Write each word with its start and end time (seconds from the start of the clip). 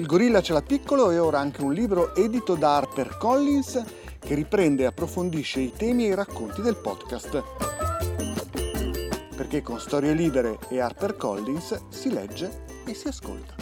Il 0.00 0.06
gorilla 0.06 0.40
ce 0.40 0.54
l'ha 0.54 0.62
piccolo 0.62 1.10
e 1.10 1.18
ora 1.18 1.40
anche 1.40 1.60
un 1.60 1.74
libro 1.74 2.14
edito 2.14 2.54
da 2.54 2.76
HarperCollins 2.76 3.84
che 4.18 4.34
riprende 4.34 4.84
e 4.84 4.86
approfondisce 4.86 5.60
i 5.60 5.72
temi 5.76 6.06
e 6.06 6.08
i 6.08 6.14
racconti 6.14 6.62
del 6.62 6.76
podcast. 6.76 7.42
Perché 9.36 9.60
con 9.60 9.78
Storie 9.78 10.14
Libere 10.14 10.58
e 10.70 10.80
HarperCollins 10.80 11.88
si 11.90 12.10
legge 12.10 12.64
e 12.86 12.94
si 12.94 13.08
ascolta. 13.08 13.54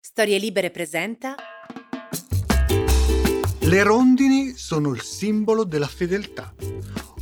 Storie 0.00 0.38
Libere 0.38 0.70
presenta 0.70 1.36
Le 3.60 3.82
rondini 3.82 4.43
sono 4.64 4.94
il 4.94 5.02
simbolo 5.02 5.64
della 5.64 5.86
fedeltà. 5.86 6.54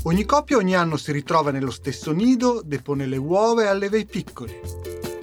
Ogni 0.05 0.25
coppia 0.25 0.59
ogni 0.59 0.77
anno 0.77 0.97
si 0.97 1.11
ritrova 1.11 1.51
nello 1.51 1.73
stesso 1.73 2.13
nido, 2.13 2.63
depone 2.65 3.05
le 3.05 3.17
uova 3.17 3.65
e 3.65 3.67
alleva 3.67 3.97
i 3.97 4.07
piccoli. 4.07 4.57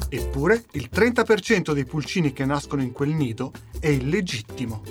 Eppure 0.10 0.66
il 0.72 0.90
30% 0.94 1.72
dei 1.72 1.86
pulcini 1.86 2.34
che 2.34 2.44
nascono 2.44 2.82
in 2.82 2.92
quel 2.92 3.12
nido 3.12 3.54
è 3.80 3.88
illegittimo. 3.88 4.84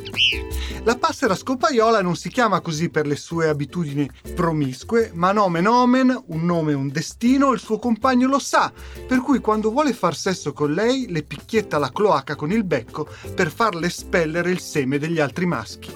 La 0.88 0.96
passera 0.96 1.34
scopaiola 1.34 2.00
non 2.00 2.16
si 2.16 2.30
chiama 2.30 2.62
così 2.62 2.88
per 2.88 3.06
le 3.06 3.16
sue 3.16 3.46
abitudini 3.46 4.10
promiscue, 4.34 5.10
ma 5.12 5.32
nomen 5.32 5.66
omen, 5.66 6.22
un 6.28 6.46
nome 6.46 6.72
un 6.72 6.88
destino, 6.88 7.52
il 7.52 7.60
suo 7.60 7.78
compagno 7.78 8.26
lo 8.26 8.38
sa, 8.38 8.72
per 9.06 9.20
cui 9.20 9.40
quando 9.40 9.70
vuole 9.70 9.92
far 9.92 10.16
sesso 10.16 10.54
con 10.54 10.72
lei 10.72 11.04
le 11.10 11.24
picchietta 11.24 11.76
la 11.76 11.92
cloaca 11.92 12.36
con 12.36 12.52
il 12.52 12.64
becco 12.64 13.06
per 13.34 13.52
farle 13.52 13.88
espellere 13.88 14.50
il 14.50 14.60
seme 14.60 14.96
degli 14.96 15.20
altri 15.20 15.44
maschi. 15.44 15.92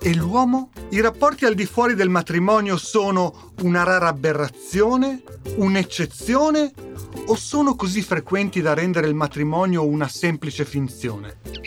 E 0.00 0.14
l'uomo? 0.14 0.70
I 0.88 1.02
rapporti 1.02 1.44
al 1.44 1.54
di 1.54 1.66
fuori 1.66 1.94
del 1.94 2.08
matrimonio 2.08 2.78
sono 2.78 3.52
una 3.60 3.82
rara 3.82 4.08
aberrazione? 4.08 5.22
Un'eccezione? 5.56 6.72
O 7.26 7.36
sono 7.36 7.76
così 7.76 8.00
frequenti 8.00 8.62
da 8.62 8.72
rendere 8.72 9.06
il 9.06 9.14
matrimonio 9.14 9.86
una 9.86 10.08
semplice 10.08 10.64
finzione? 10.64 11.58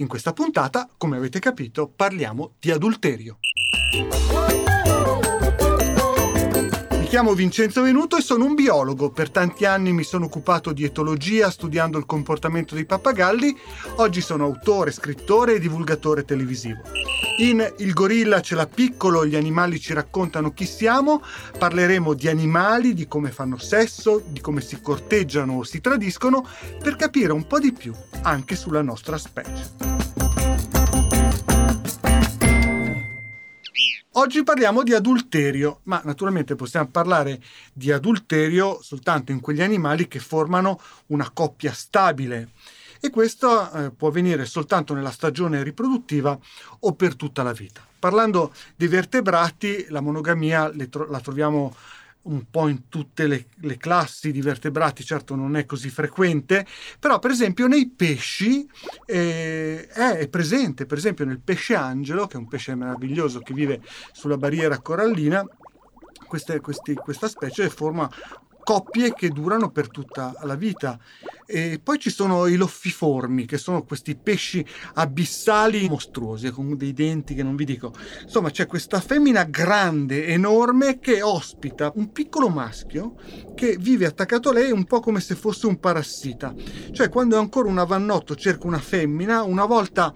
In 0.00 0.08
questa 0.08 0.32
puntata, 0.32 0.88
come 0.96 1.18
avete 1.18 1.40
capito, 1.40 1.86
parliamo 1.86 2.54
di 2.58 2.70
adulterio. 2.70 3.38
Chiamo 7.10 7.34
Vincenzo 7.34 7.82
Venuto 7.82 8.16
e 8.16 8.20
sono 8.20 8.44
un 8.44 8.54
biologo. 8.54 9.10
Per 9.10 9.30
tanti 9.30 9.64
anni 9.64 9.92
mi 9.92 10.04
sono 10.04 10.26
occupato 10.26 10.72
di 10.72 10.84
etologia 10.84 11.50
studiando 11.50 11.98
il 11.98 12.06
comportamento 12.06 12.76
dei 12.76 12.84
pappagalli. 12.84 13.58
Oggi 13.96 14.20
sono 14.20 14.44
autore, 14.44 14.92
scrittore 14.92 15.54
e 15.54 15.58
divulgatore 15.58 16.24
televisivo. 16.24 16.82
In 17.38 17.68
Il 17.78 17.94
gorilla 17.94 18.40
ce 18.40 18.54
l'ha 18.54 18.68
piccolo, 18.68 19.26
gli 19.26 19.34
animali 19.34 19.80
ci 19.80 19.92
raccontano 19.92 20.52
chi 20.52 20.66
siamo. 20.66 21.20
Parleremo 21.58 22.14
di 22.14 22.28
animali, 22.28 22.94
di 22.94 23.08
come 23.08 23.32
fanno 23.32 23.58
sesso, 23.58 24.22
di 24.24 24.40
come 24.40 24.60
si 24.60 24.80
corteggiano 24.80 25.54
o 25.54 25.64
si 25.64 25.80
tradiscono, 25.80 26.46
per 26.80 26.94
capire 26.94 27.32
un 27.32 27.44
po' 27.44 27.58
di 27.58 27.72
più 27.72 27.92
anche 28.22 28.54
sulla 28.54 28.82
nostra 28.82 29.18
specie. 29.18 30.09
Oggi 34.20 34.44
parliamo 34.44 34.82
di 34.82 34.92
adulterio, 34.92 35.80
ma 35.84 36.02
naturalmente 36.04 36.54
possiamo 36.54 36.90
parlare 36.90 37.42
di 37.72 37.90
adulterio 37.90 38.82
soltanto 38.82 39.32
in 39.32 39.40
quegli 39.40 39.62
animali 39.62 40.08
che 40.08 40.18
formano 40.18 40.78
una 41.06 41.30
coppia 41.32 41.72
stabile 41.72 42.50
e 43.00 43.08
questo 43.08 43.72
eh, 43.72 43.90
può 43.90 44.08
avvenire 44.08 44.44
soltanto 44.44 44.92
nella 44.92 45.10
stagione 45.10 45.62
riproduttiva 45.62 46.38
o 46.80 46.92
per 46.92 47.16
tutta 47.16 47.42
la 47.42 47.52
vita. 47.52 47.80
Parlando 47.98 48.52
dei 48.76 48.88
vertebrati, 48.88 49.86
la 49.88 50.02
monogamia 50.02 50.70
tro- 50.90 51.08
la 51.08 51.20
troviamo 51.20 51.74
un 52.22 52.44
po' 52.50 52.68
in 52.68 52.88
tutte 52.88 53.26
le, 53.26 53.46
le, 53.60 53.76
classi 53.76 54.30
di 54.30 54.42
vertebrati, 54.42 55.04
certo 55.04 55.34
non 55.34 55.56
è 55.56 55.64
così 55.64 55.88
frequente, 55.88 56.66
però 56.98 57.18
per 57.18 57.30
esempio 57.30 57.66
nei 57.66 57.88
pesci 57.88 58.68
eh, 59.06 59.86
è 59.86 60.28
presente, 60.28 60.86
per 60.86 60.98
esempio 60.98 61.24
nel 61.24 61.40
pesce 61.40 61.74
angelo, 61.74 62.26
che 62.26 62.34
è 62.34 62.40
un 62.40 62.48
pesce 62.48 62.74
meraviglioso 62.74 63.40
che 63.40 63.54
vive 63.54 63.80
sulla 64.12 64.36
barriera 64.36 64.80
corallina, 64.80 65.44
queste, 66.26 66.60
questi, 66.60 66.94
questa 66.94 67.28
specie 67.28 67.68
forma 67.70 68.08
coppie 68.70 69.12
che 69.12 69.30
durano 69.30 69.70
per 69.72 69.88
tutta 69.88 70.32
la 70.42 70.54
vita. 70.54 70.96
E 71.44 71.80
poi 71.82 71.98
ci 71.98 72.10
sono 72.10 72.46
i 72.46 72.54
loffiformi, 72.54 73.44
che 73.44 73.58
sono 73.58 73.82
questi 73.82 74.14
pesci 74.14 74.64
abissali 74.94 75.88
mostruosi, 75.88 76.52
con 76.52 76.76
dei 76.76 76.92
denti 76.92 77.34
che 77.34 77.42
non 77.42 77.56
vi 77.56 77.64
dico. 77.64 77.92
Insomma, 78.22 78.50
c'è 78.50 78.68
questa 78.68 79.00
femmina 79.00 79.42
grande, 79.42 80.28
enorme, 80.28 81.00
che 81.00 81.20
ospita 81.20 81.90
un 81.96 82.12
piccolo 82.12 82.48
maschio 82.48 83.16
che 83.56 83.76
vive 83.76 84.06
attaccato 84.06 84.50
a 84.50 84.52
lei 84.52 84.70
un 84.70 84.84
po' 84.84 85.00
come 85.00 85.18
se 85.18 85.34
fosse 85.34 85.66
un 85.66 85.80
parassita. 85.80 86.54
Cioè, 86.92 87.08
quando 87.08 87.34
è 87.34 87.40
ancora 87.40 87.68
un 87.68 87.78
avannotto, 87.78 88.36
cerca 88.36 88.68
una 88.68 88.78
femmina, 88.78 89.42
una 89.42 89.64
volta 89.64 90.14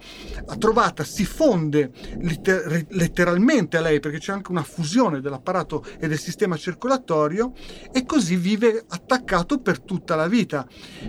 trovata 0.57 1.03
si 1.03 1.25
fonde 1.25 1.91
liter- 2.19 2.85
letteralmente 2.91 3.75
a 3.75 3.81
lei, 3.81 3.99
perché 3.99 4.19
c'è 4.19 4.31
anche 4.31 4.51
una 4.51 4.63
fusione 4.63 5.19
dell'apparato 5.19 5.83
e 5.99 6.07
del 6.07 6.19
sistema 6.19 6.55
circolatorio, 6.55 7.51
e 7.91 8.05
così 8.05 8.37
vive 8.45 8.85
attaccato 8.87 9.59
per 9.59 9.81
tutta 9.81 10.13
la 10.15 10.27
vita. 10.27 10.67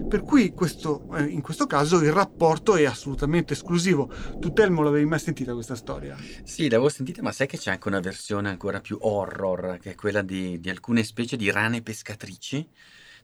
Per 0.08 0.22
cui 0.22 0.54
questo, 0.54 1.06
eh, 1.14 1.24
in 1.24 1.42
questo 1.42 1.66
caso 1.66 2.02
il 2.02 2.10
rapporto 2.10 2.76
è 2.76 2.84
assolutamente 2.84 3.52
esclusivo. 3.52 4.10
Tu 4.38 4.52
Telmo 4.54 4.82
l'avevi 4.82 5.04
mai 5.04 5.18
sentita 5.18 5.52
questa 5.52 5.74
storia? 5.74 6.16
Sì, 6.42 6.62
l'avevo 6.70 6.88
sentita, 6.88 7.20
ma 7.20 7.32
sai 7.32 7.46
che 7.46 7.58
c'è 7.58 7.70
anche 7.70 7.88
una 7.88 8.00
versione 8.00 8.48
ancora 8.48 8.80
più 8.80 8.96
horror, 8.98 9.78
che 9.78 9.90
è 9.90 9.94
quella 9.94 10.22
di, 10.22 10.58
di 10.58 10.70
alcune 10.70 11.04
specie 11.04 11.36
di 11.36 11.50
rane 11.50 11.82
pescatrici? 11.82 12.66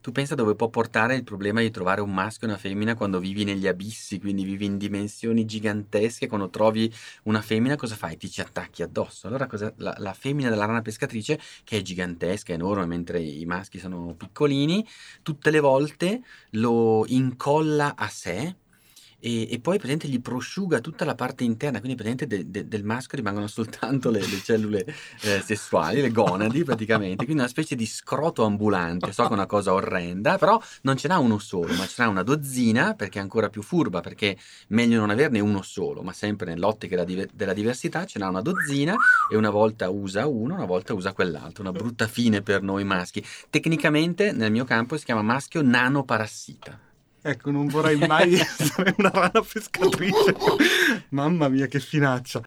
Tu 0.02 0.10
pensa 0.10 0.34
dove 0.34 0.56
può 0.56 0.68
portare 0.68 1.14
il 1.14 1.22
problema 1.22 1.60
di 1.60 1.70
trovare 1.70 2.00
un 2.00 2.12
maschio 2.12 2.48
e 2.48 2.50
una 2.50 2.58
femmina 2.58 2.96
quando 2.96 3.20
vivi 3.20 3.44
negli 3.44 3.68
abissi, 3.68 4.18
quindi 4.18 4.42
vivi 4.42 4.64
in 4.64 4.76
dimensioni 4.76 5.44
gigantesche, 5.44 6.26
quando 6.26 6.50
trovi 6.50 6.92
una 7.24 7.40
femmina 7.40 7.76
cosa 7.76 7.94
fai? 7.94 8.16
Ti 8.16 8.28
ci 8.28 8.40
attacchi 8.40 8.82
addosso. 8.82 9.28
Allora 9.28 9.46
cosa, 9.46 9.72
la, 9.76 9.94
la, 9.98 10.12
femmina 10.12 10.50
della 10.50 10.64
rana 10.64 10.82
pescatrice, 10.82 11.38
che 11.62 11.78
è 11.78 11.82
gigantesca, 11.82 12.52
enorme, 12.52 12.84
mentre 12.86 13.20
i 13.20 13.44
maschi 13.46 13.78
sono 13.78 14.14
piccolini, 14.16 14.84
tutte 15.22 15.50
le 15.52 15.60
volte 15.60 16.22
lo 16.50 17.04
incolla 17.06 17.94
a 17.94 18.08
sé 18.08 18.56
e, 19.22 19.52
e 19.52 19.60
poi 19.60 19.78
presente 19.78 20.08
gli 20.08 20.20
prosciuga 20.20 20.80
tutta 20.80 21.04
la 21.04 21.14
parte 21.14 21.44
interna, 21.44 21.78
quindi 21.78 21.96
presente 21.96 22.26
de, 22.26 22.50
de, 22.50 22.66
del 22.66 22.82
maschio 22.82 23.16
rimangono 23.16 23.46
soltanto 23.46 24.10
le, 24.10 24.18
le 24.18 24.40
cellule 24.42 24.84
eh, 25.22 25.40
sessuali, 25.40 26.00
le 26.00 26.10
gonadi 26.10 26.64
praticamente, 26.64 27.24
quindi 27.24 27.34
una 27.42 27.48
specie 27.48 27.76
di 27.76 27.86
scroto 27.86 28.44
ambulante, 28.44 29.12
so 29.12 29.22
che 29.22 29.30
è 29.30 29.32
una 29.32 29.46
cosa 29.46 29.72
orrenda, 29.72 30.38
però 30.38 30.60
non 30.82 30.96
ce 30.96 31.06
n'ha 31.06 31.18
uno 31.18 31.38
solo, 31.38 31.72
ma 31.74 31.86
ce 31.86 32.02
n'ha 32.02 32.08
una 32.08 32.24
dozzina 32.24 32.94
perché 32.94 33.20
è 33.20 33.22
ancora 33.22 33.48
più 33.48 33.62
furba, 33.62 34.00
perché 34.00 34.36
meglio 34.68 34.98
non 34.98 35.10
averne 35.10 35.38
uno 35.38 35.62
solo, 35.62 36.02
ma 36.02 36.12
sempre 36.12 36.46
nell'ottica 36.46 36.96
della, 36.96 37.06
diver- 37.06 37.30
della 37.32 37.52
diversità 37.52 38.04
ce 38.04 38.18
n'ha 38.18 38.28
una 38.28 38.42
dozzina 38.42 38.96
e 39.30 39.36
una 39.36 39.50
volta 39.50 39.88
usa 39.88 40.26
uno, 40.26 40.54
una 40.54 40.64
volta 40.64 40.94
usa 40.94 41.12
quell'altro, 41.12 41.62
una 41.62 41.72
brutta 41.72 42.08
fine 42.08 42.42
per 42.42 42.62
noi 42.62 42.84
maschi. 42.84 43.24
Tecnicamente 43.48 44.32
nel 44.32 44.50
mio 44.50 44.64
campo 44.64 44.96
si 44.96 45.04
chiama 45.04 45.22
maschio 45.22 45.62
nanoparassita. 45.62 46.90
Ecco, 47.24 47.52
non 47.52 47.68
vorrei 47.68 47.96
mai 47.96 48.34
essere 48.34 48.94
una 48.98 49.10
rana 49.10 49.42
pescatrice. 49.42 50.34
Mamma 51.10 51.48
mia, 51.48 51.66
che 51.66 51.78
finaccia. 51.78 52.42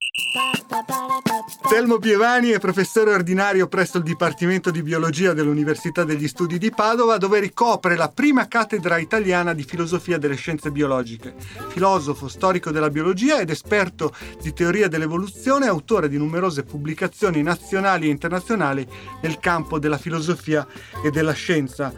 Telmo 1.70 1.98
Pievani 1.98 2.50
è 2.50 2.60
professore 2.60 3.14
ordinario 3.14 3.68
presso 3.68 3.98
il 3.98 4.04
Dipartimento 4.04 4.72
di 4.72 4.84
Biologia 4.84 5.34
dell'Università 5.34 6.04
degli 6.04 6.28
Studi 6.28 6.58
di 6.58 6.72
Padova, 6.72 7.18
dove 7.18 7.40
ricopre 7.40 7.96
la 7.96 8.10
prima 8.10 8.48
cattedra 8.48 8.98
italiana 8.98 9.54
di 9.54 9.64
filosofia 9.64 10.18
delle 10.18 10.36
scienze 10.36 10.72
biologiche. 10.72 11.36
Filosofo, 11.70 12.28
storico 12.28 12.72
della 12.72 12.90
biologia 12.90 13.40
ed 13.40 13.50
esperto 13.50 14.14
di 14.42 14.52
teoria 14.52 14.90
dell'evoluzione, 14.90 15.68
autore 15.68 16.10
di 16.10 16.18
numerose 16.18 16.64
pubblicazioni 16.64 17.42
nazionali 17.42 18.08
e 18.08 18.12
internazionali 18.12 18.86
nel 19.22 19.40
campo 19.40 19.80
della 19.80 19.98
filosofia 19.98 20.68
e 21.04 21.10
della 21.12 21.34
scienza. 21.34 21.94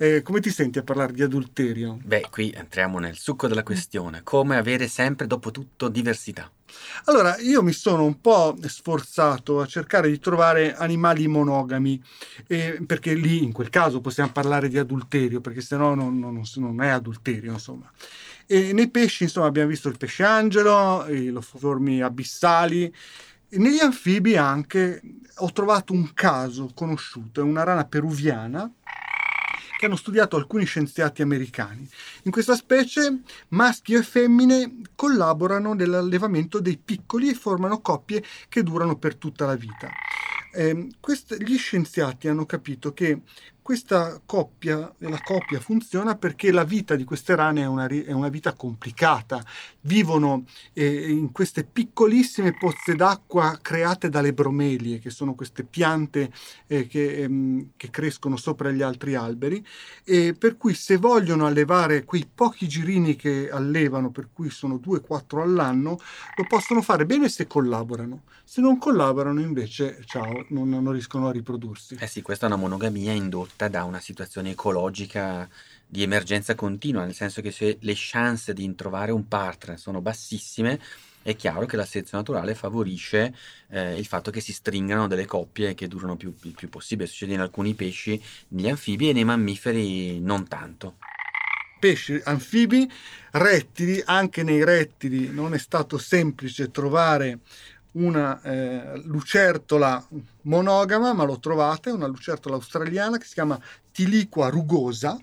Eh, 0.00 0.22
come 0.22 0.38
ti 0.38 0.50
senti 0.50 0.78
a 0.78 0.84
parlare 0.84 1.12
di 1.12 1.22
adulterio? 1.22 1.98
Beh, 2.04 2.28
qui 2.30 2.52
entriamo 2.52 3.00
nel 3.00 3.16
succo 3.16 3.48
della 3.48 3.64
questione. 3.64 4.22
Come 4.22 4.56
avere 4.56 4.86
sempre, 4.86 5.26
dopo 5.26 5.50
tutto, 5.50 5.88
diversità? 5.88 6.48
Allora, 7.06 7.36
io 7.38 7.64
mi 7.64 7.72
sono 7.72 8.04
un 8.04 8.20
po' 8.20 8.56
sforzato 8.60 9.60
a 9.60 9.66
cercare 9.66 10.08
di 10.08 10.20
trovare 10.20 10.76
animali 10.76 11.26
monogami, 11.26 12.00
eh, 12.46 12.80
perché 12.86 13.12
lì 13.14 13.42
in 13.42 13.50
quel 13.50 13.70
caso 13.70 14.00
possiamo 14.00 14.30
parlare 14.30 14.68
di 14.68 14.78
adulterio, 14.78 15.40
perché 15.40 15.60
sennò 15.60 15.96
non, 15.96 16.16
non, 16.16 16.44
non 16.54 16.80
è 16.80 16.90
adulterio, 16.90 17.50
insomma. 17.50 17.90
E 18.46 18.72
nei 18.72 18.90
pesci, 18.90 19.24
insomma, 19.24 19.46
abbiamo 19.46 19.70
visto 19.70 19.88
il 19.88 19.96
pesce 19.96 20.22
angelo, 20.22 21.06
i 21.08 21.28
lofoformi 21.30 22.02
abissali, 22.02 22.84
e 23.48 23.58
negli 23.58 23.80
anfibi 23.80 24.36
anche 24.36 25.02
ho 25.38 25.50
trovato 25.50 25.92
un 25.92 26.14
caso 26.14 26.70
conosciuto, 26.72 27.40
è 27.40 27.44
una 27.44 27.64
rana 27.64 27.84
peruviana 27.84 28.72
che 29.78 29.86
hanno 29.86 29.94
studiato 29.94 30.36
alcuni 30.36 30.64
scienziati 30.64 31.22
americani. 31.22 31.88
In 32.24 32.32
questa 32.32 32.56
specie 32.56 33.20
maschi 33.50 33.94
e 33.94 34.02
femmine 34.02 34.80
collaborano 34.96 35.72
nell'allevamento 35.72 36.58
dei 36.58 36.76
piccoli 36.76 37.30
e 37.30 37.34
formano 37.34 37.80
coppie 37.80 38.24
che 38.48 38.64
durano 38.64 38.96
per 38.96 39.14
tutta 39.14 39.46
la 39.46 39.54
vita. 39.54 39.88
Eh, 40.52 40.88
quest- 40.98 41.40
gli 41.40 41.56
scienziati 41.56 42.26
hanno 42.26 42.44
capito 42.44 42.92
che 42.92 43.20
questa 43.68 44.18
coppia, 44.24 44.90
la 44.96 45.20
coppia 45.22 45.60
funziona 45.60 46.16
perché 46.16 46.50
la 46.52 46.64
vita 46.64 46.96
di 46.96 47.04
queste 47.04 47.34
rane 47.34 47.60
è 47.60 47.66
una, 47.66 47.86
è 47.86 48.12
una 48.12 48.30
vita 48.30 48.54
complicata. 48.54 49.44
Vivono 49.82 50.46
eh, 50.72 51.10
in 51.10 51.32
queste 51.32 51.64
piccolissime 51.64 52.54
pozze 52.54 52.94
d'acqua 52.94 53.58
create 53.60 54.08
dalle 54.08 54.32
bromelie, 54.32 55.00
che 55.00 55.10
sono 55.10 55.34
queste 55.34 55.64
piante 55.64 56.32
eh, 56.66 56.86
che, 56.86 57.16
ehm, 57.16 57.72
che, 57.76 57.90
crescono 57.90 58.38
sopra 58.38 58.70
gli 58.70 58.80
altri 58.80 59.14
alberi, 59.14 59.62
e 60.02 60.32
per 60.32 60.56
cui 60.56 60.72
se 60.72 60.96
vogliono 60.96 61.44
allevare 61.44 62.04
quei 62.04 62.26
pochi 62.34 62.68
girini 62.68 63.16
che 63.16 63.50
allevano, 63.52 64.10
per 64.10 64.30
cui 64.32 64.48
sono 64.48 64.76
2-4 64.76 65.42
all'anno, 65.42 65.98
lo 66.36 66.44
possono 66.48 66.80
fare 66.80 67.04
bene 67.04 67.28
se 67.28 67.46
collaborano. 67.46 68.22
Se 68.44 68.62
non 68.62 68.78
collaborano 68.78 69.40
invece, 69.42 70.00
ciao, 70.06 70.46
non, 70.48 70.70
non 70.70 70.92
riescono 70.92 71.28
a 71.28 71.32
riprodursi. 71.32 71.98
Eh 72.00 72.06
sì, 72.06 72.22
questa 72.22 72.46
è 72.46 72.48
una 72.48 72.56
monogamia 72.56 73.12
indotta 73.12 73.57
indotta 73.58 73.68
da 73.68 73.82
una 73.82 73.98
situazione 73.98 74.50
ecologica 74.50 75.48
di 75.84 76.02
emergenza 76.02 76.54
continua, 76.54 77.04
nel 77.04 77.14
senso 77.14 77.42
che 77.42 77.50
se 77.50 77.78
le 77.80 77.94
chance 77.96 78.52
di 78.52 78.74
trovare 78.76 79.10
un 79.10 79.26
partner 79.26 79.78
sono 79.78 80.00
bassissime, 80.00 80.80
è 81.22 81.34
chiaro 81.34 81.66
che 81.66 81.76
la 81.76 81.84
selezione 81.84 82.22
naturale 82.22 82.54
favorisce 82.54 83.34
eh, 83.70 83.98
il 83.98 84.06
fatto 84.06 84.30
che 84.30 84.40
si 84.40 84.52
stringano 84.52 85.08
delle 85.08 85.26
coppie 85.26 85.74
che 85.74 85.88
durano 85.88 86.16
più, 86.16 86.32
il 86.42 86.54
più 86.54 86.68
possibile. 86.68 87.08
Succede 87.08 87.34
in 87.34 87.40
alcuni 87.40 87.74
pesci, 87.74 88.22
negli 88.48 88.68
anfibi 88.68 89.08
e 89.08 89.12
nei 89.12 89.24
mammiferi 89.24 90.20
non 90.20 90.46
tanto. 90.46 90.96
Pesci, 91.80 92.20
anfibi, 92.24 92.90
rettili, 93.32 94.02
anche 94.04 94.42
nei 94.42 94.64
rettili 94.64 95.30
non 95.30 95.54
è 95.54 95.58
stato 95.58 95.98
semplice 95.98 96.70
trovare 96.70 97.40
una 97.98 98.40
eh, 98.42 99.00
lucertola 99.04 100.04
monogama, 100.42 101.12
ma 101.12 101.24
lo 101.24 101.38
trovate, 101.38 101.90
una 101.90 102.06
lucertola 102.06 102.54
australiana 102.54 103.18
che 103.18 103.26
si 103.26 103.34
chiama 103.34 103.60
Tiliqua 103.92 104.48
rugosa. 104.48 105.18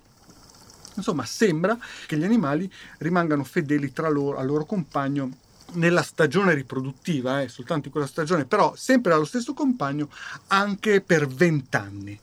Insomma, 0.94 1.24
sembra 1.24 1.76
che 2.06 2.16
gli 2.16 2.24
animali 2.24 2.70
rimangano 2.98 3.44
fedeli 3.44 3.92
loro, 4.08 4.38
al 4.38 4.46
loro 4.46 4.64
compagno 4.64 5.30
nella 5.72 6.02
stagione 6.02 6.54
riproduttiva, 6.54 7.42
eh, 7.42 7.48
soltanto 7.48 7.86
in 7.86 7.92
quella 7.92 8.06
stagione, 8.06 8.44
però 8.44 8.74
sempre 8.76 9.12
allo 9.12 9.24
stesso 9.24 9.52
compagno 9.52 10.08
anche 10.48 11.00
per 11.00 11.26
vent'anni. 11.26 12.18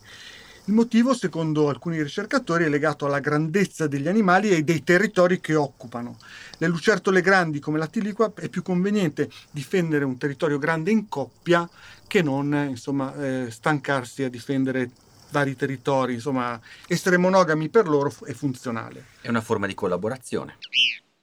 Il 0.66 0.72
motivo, 0.72 1.12
secondo 1.12 1.68
alcuni 1.68 2.02
ricercatori, 2.02 2.64
è 2.64 2.68
legato 2.70 3.04
alla 3.04 3.20
grandezza 3.20 3.86
degli 3.86 4.08
animali 4.08 4.48
e 4.48 4.62
dei 4.62 4.82
territori 4.82 5.38
che 5.38 5.54
occupano. 5.54 6.16
Le 6.56 6.68
lucertole 6.68 7.20
grandi 7.20 7.60
come 7.60 7.76
la 7.76 7.86
tiliqua 7.86 8.32
è 8.34 8.48
più 8.48 8.62
conveniente 8.62 9.28
difendere 9.50 10.06
un 10.06 10.16
territorio 10.16 10.58
grande 10.58 10.90
in 10.90 11.06
coppia 11.06 11.68
che 12.06 12.22
non 12.22 12.66
insomma, 12.66 13.14
eh, 13.14 13.50
stancarsi 13.50 14.22
a 14.22 14.30
difendere 14.30 14.90
vari 15.30 15.54
territori, 15.54 16.14
insomma, 16.14 16.58
essere 16.86 17.18
monogami 17.18 17.68
per 17.68 17.86
loro 17.86 18.10
è 18.24 18.32
funzionale. 18.32 19.08
È 19.20 19.28
una 19.28 19.42
forma 19.42 19.66
di 19.66 19.74
collaborazione. 19.74 20.56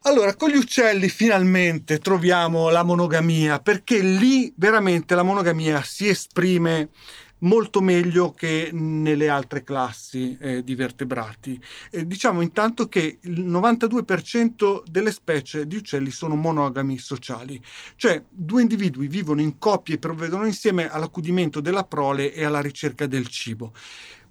Allora, 0.03 0.35
con 0.35 0.49
gli 0.49 0.55
uccelli 0.55 1.09
finalmente 1.09 1.97
troviamo 1.97 2.69
la 2.69 2.83
monogamia, 2.83 3.59
perché 3.59 3.99
lì 4.01 4.53
veramente 4.55 5.15
la 5.15 5.23
monogamia 5.23 5.81
si 5.81 6.07
esprime 6.07 6.89
molto 7.41 7.81
meglio 7.81 8.31
che 8.31 8.69
nelle 8.73 9.29
altre 9.29 9.63
classi 9.63 10.37
eh, 10.39 10.63
di 10.63 10.75
vertebrati. 10.75 11.61
Eh, 11.89 12.05
diciamo 12.05 12.41
intanto 12.41 12.87
che 12.87 13.19
il 13.21 13.45
92% 13.45 14.83
delle 14.89 15.11
specie 15.11 15.67
di 15.67 15.77
uccelli 15.77 16.11
sono 16.11 16.35
monogami 16.35 16.97
sociali, 16.97 17.61
cioè 17.95 18.23
due 18.29 18.61
individui 18.61 19.07
vivono 19.07 19.41
in 19.41 19.57
coppie 19.57 19.95
e 19.95 19.99
provvedono 19.99 20.45
insieme 20.45 20.89
all'accudimento 20.89 21.61
della 21.61 21.83
prole 21.83 22.33
e 22.33 22.43
alla 22.43 22.61
ricerca 22.61 23.05
del 23.05 23.27
cibo. 23.27 23.73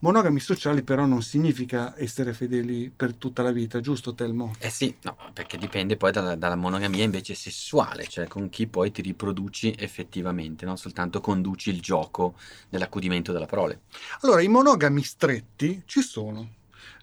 Monogami 0.02 0.40
sociali 0.40 0.82
però 0.82 1.04
non 1.04 1.20
significa 1.20 1.92
essere 1.98 2.32
fedeli 2.32 2.90
per 2.94 3.16
tutta 3.16 3.42
la 3.42 3.50
vita, 3.50 3.80
giusto 3.80 4.14
Telmo? 4.14 4.54
Eh 4.58 4.70
sì, 4.70 4.96
no, 5.02 5.14
perché 5.34 5.58
dipende 5.58 5.98
poi 5.98 6.10
dalla, 6.10 6.36
dalla, 6.36 6.56
monogamia 6.56 7.04
invece 7.04 7.34
sessuale, 7.34 8.06
cioè 8.06 8.26
con 8.26 8.48
chi 8.48 8.66
poi 8.66 8.92
ti 8.92 9.02
riproduci 9.02 9.74
effettivamente, 9.76 10.64
non 10.64 10.78
soltanto 10.78 11.20
conduci 11.20 11.68
il 11.68 11.82
gioco 11.82 12.36
dell'accudimento 12.70 13.30
della 13.30 13.44
prole. 13.44 13.82
Allora, 14.22 14.40
i 14.40 14.48
monogami 14.48 15.02
stretti 15.02 15.82
ci 15.84 16.00
sono, 16.00 16.48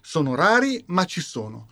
sono 0.02 0.34
rari 0.34 0.82
ma 0.88 1.04
ci 1.04 1.20
sono. 1.20 1.68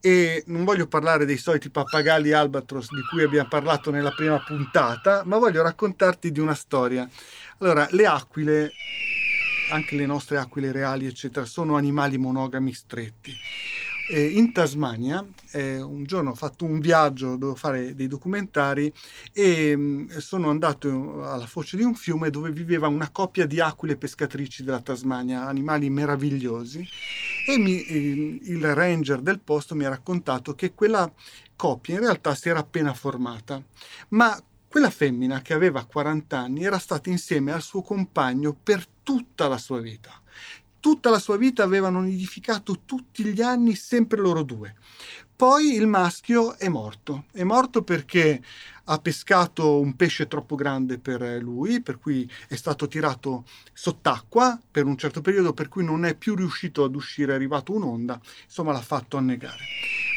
E 0.00 0.44
non 0.48 0.64
voglio 0.64 0.86
parlare 0.86 1.24
dei 1.24 1.38
soliti 1.38 1.70
pappagalli 1.70 2.32
albatros 2.32 2.88
di 2.94 3.00
cui 3.10 3.22
abbiamo 3.22 3.48
parlato 3.48 3.90
nella 3.90 4.10
prima 4.10 4.38
puntata, 4.44 5.22
ma 5.24 5.38
voglio 5.38 5.62
raccontarti 5.62 6.30
di 6.30 6.40
una 6.40 6.54
storia. 6.54 7.08
Allora, 7.56 7.88
le 7.90 8.06
aquile 8.06 8.72
anche 9.70 9.96
le 9.96 10.06
nostre 10.06 10.38
aquile 10.38 10.72
reali, 10.72 11.06
eccetera, 11.06 11.44
sono 11.46 11.76
animali 11.76 12.18
monogami 12.18 12.72
stretti. 12.72 13.32
Eh, 14.10 14.26
in 14.26 14.52
Tasmania 14.52 15.22
eh, 15.50 15.82
un 15.82 16.04
giorno 16.04 16.30
ho 16.30 16.34
fatto 16.34 16.64
un 16.64 16.80
viaggio, 16.80 17.36
dovevo 17.36 17.54
fare 17.54 17.94
dei 17.94 18.06
documentari 18.06 18.90
e 19.34 19.76
mh, 19.76 19.82
mm, 19.82 20.08
sono 20.16 20.48
andato 20.48 21.22
alla 21.28 21.46
foce 21.46 21.76
di 21.76 21.82
un 21.82 21.94
fiume 21.94 22.30
dove 22.30 22.50
viveva 22.50 22.88
una 22.88 23.10
coppia 23.10 23.44
di 23.44 23.60
aquile 23.60 23.96
pescatrici 23.96 24.64
della 24.64 24.80
Tasmania, 24.80 25.46
animali 25.46 25.90
meravigliosi 25.90 26.88
e 27.46 27.58
mi, 27.58 27.84
eh, 27.84 28.38
il 28.44 28.74
ranger 28.74 29.20
del 29.20 29.40
posto 29.40 29.74
mi 29.74 29.84
ha 29.84 29.90
raccontato 29.90 30.54
che 30.54 30.72
quella 30.72 31.12
coppia 31.54 31.96
in 31.96 32.00
realtà 32.00 32.34
si 32.34 32.48
era 32.48 32.60
appena 32.60 32.94
formata, 32.94 33.62
ma 34.10 34.42
quella 34.68 34.90
femmina 34.90 35.42
che 35.42 35.52
aveva 35.52 35.84
40 35.84 36.38
anni 36.38 36.64
era 36.64 36.78
stata 36.78 37.10
insieme 37.10 37.52
al 37.52 37.62
suo 37.62 37.82
compagno 37.82 38.54
per 38.54 38.86
tutta 39.08 39.48
la 39.48 39.56
sua 39.56 39.80
vita. 39.80 40.20
Tutta 40.80 41.08
la 41.08 41.18
sua 41.18 41.38
vita 41.38 41.62
avevano 41.62 42.02
nidificato 42.02 42.82
tutti 42.84 43.24
gli 43.24 43.40
anni 43.40 43.74
sempre 43.74 44.20
loro 44.20 44.42
due. 44.42 44.74
Poi 45.34 45.72
il 45.72 45.86
maschio 45.86 46.58
è 46.58 46.68
morto. 46.68 47.24
È 47.32 47.42
morto 47.42 47.82
perché 47.82 48.42
ha 48.84 48.98
pescato 48.98 49.80
un 49.80 49.96
pesce 49.96 50.26
troppo 50.26 50.56
grande 50.56 50.98
per 50.98 51.22
lui, 51.40 51.80
per 51.80 51.98
cui 51.98 52.30
è 52.48 52.54
stato 52.54 52.86
tirato 52.86 53.46
sott'acqua 53.72 54.60
per 54.70 54.84
un 54.84 54.98
certo 54.98 55.22
periodo, 55.22 55.54
per 55.54 55.68
cui 55.68 55.84
non 55.84 56.04
è 56.04 56.14
più 56.14 56.34
riuscito 56.34 56.84
ad 56.84 56.94
uscire, 56.94 57.32
è 57.32 57.36
arrivato 57.36 57.72
un'onda, 57.72 58.20
insomma 58.44 58.72
l'ha 58.72 58.82
fatto 58.82 59.16
annegare. 59.16 59.64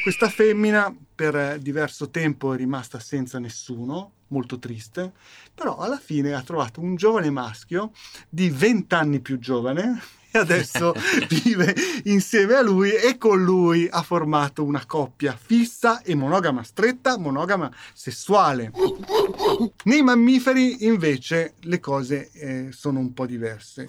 Questa 0.03 0.27
femmina 0.27 0.93
per 1.15 1.59
diverso 1.59 2.09
tempo 2.09 2.53
è 2.53 2.57
rimasta 2.57 2.99
senza 2.99 3.39
nessuno, 3.39 4.15
molto 4.31 4.59
triste, 4.59 5.11
però 5.53 5.77
alla 5.77 5.99
fine 5.99 6.33
ha 6.33 6.41
trovato 6.41 6.81
un 6.81 6.95
giovane 6.95 7.29
maschio 7.29 7.91
di 8.27 8.49
20 8.49 8.93
anni 8.95 9.19
più 9.19 9.39
giovane 9.39 10.01
e 10.31 10.39
adesso 10.39 10.93
vive 11.43 11.75
insieme 12.05 12.55
a 12.55 12.61
lui 12.61 12.91
e 12.91 13.17
con 13.17 13.43
lui 13.43 13.87
ha 13.89 14.01
formato 14.01 14.63
una 14.63 14.85
coppia 14.85 15.37
fissa 15.39 16.01
e 16.01 16.15
monogama 16.15 16.63
stretta, 16.63 17.17
monogama 17.17 17.71
sessuale. 17.93 18.71
Nei 19.83 20.01
mammiferi 20.01 20.85
invece 20.85 21.55
le 21.61 21.79
cose 21.79 22.31
eh, 22.31 22.69
sono 22.71 22.99
un 22.99 23.13
po' 23.13 23.25
diverse 23.25 23.87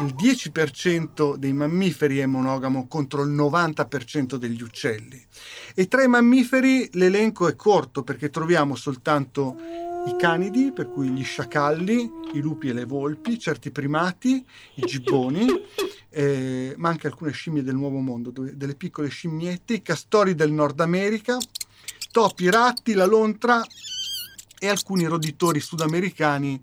il 0.00 0.14
10% 0.14 1.36
dei 1.36 1.52
mammiferi 1.52 2.18
è 2.18 2.26
monogamo 2.26 2.86
contro 2.88 3.22
il 3.22 3.30
90% 3.30 4.36
degli 4.36 4.62
uccelli. 4.62 5.22
E 5.74 5.86
tra 5.88 6.02
i 6.02 6.08
mammiferi 6.08 6.88
l'elenco 6.92 7.46
è 7.46 7.54
corto 7.54 8.02
perché 8.02 8.30
troviamo 8.30 8.74
soltanto 8.74 9.56
i 10.06 10.16
canidi, 10.18 10.72
per 10.72 10.90
cui 10.90 11.10
gli 11.10 11.22
sciacalli, 11.22 12.10
i 12.32 12.40
lupi 12.40 12.68
e 12.68 12.72
le 12.72 12.86
volpi, 12.86 13.38
certi 13.38 13.70
primati, 13.70 14.44
i 14.74 14.82
gibboni, 14.86 15.46
eh, 16.08 16.74
ma 16.76 16.88
anche 16.88 17.06
alcune 17.06 17.30
scimmie 17.32 17.62
del 17.62 17.76
Nuovo 17.76 17.98
Mondo, 17.98 18.30
dove, 18.30 18.56
delle 18.56 18.74
piccole 18.74 19.08
scimmiette, 19.08 19.74
i 19.74 19.82
castori 19.82 20.34
del 20.34 20.50
Nord 20.50 20.80
America, 20.80 21.36
topi, 22.10 22.50
ratti, 22.50 22.94
la 22.94 23.06
lontra 23.06 23.62
e 24.58 24.68
alcuni 24.68 25.04
roditori 25.06 25.60
sudamericani 25.60 26.60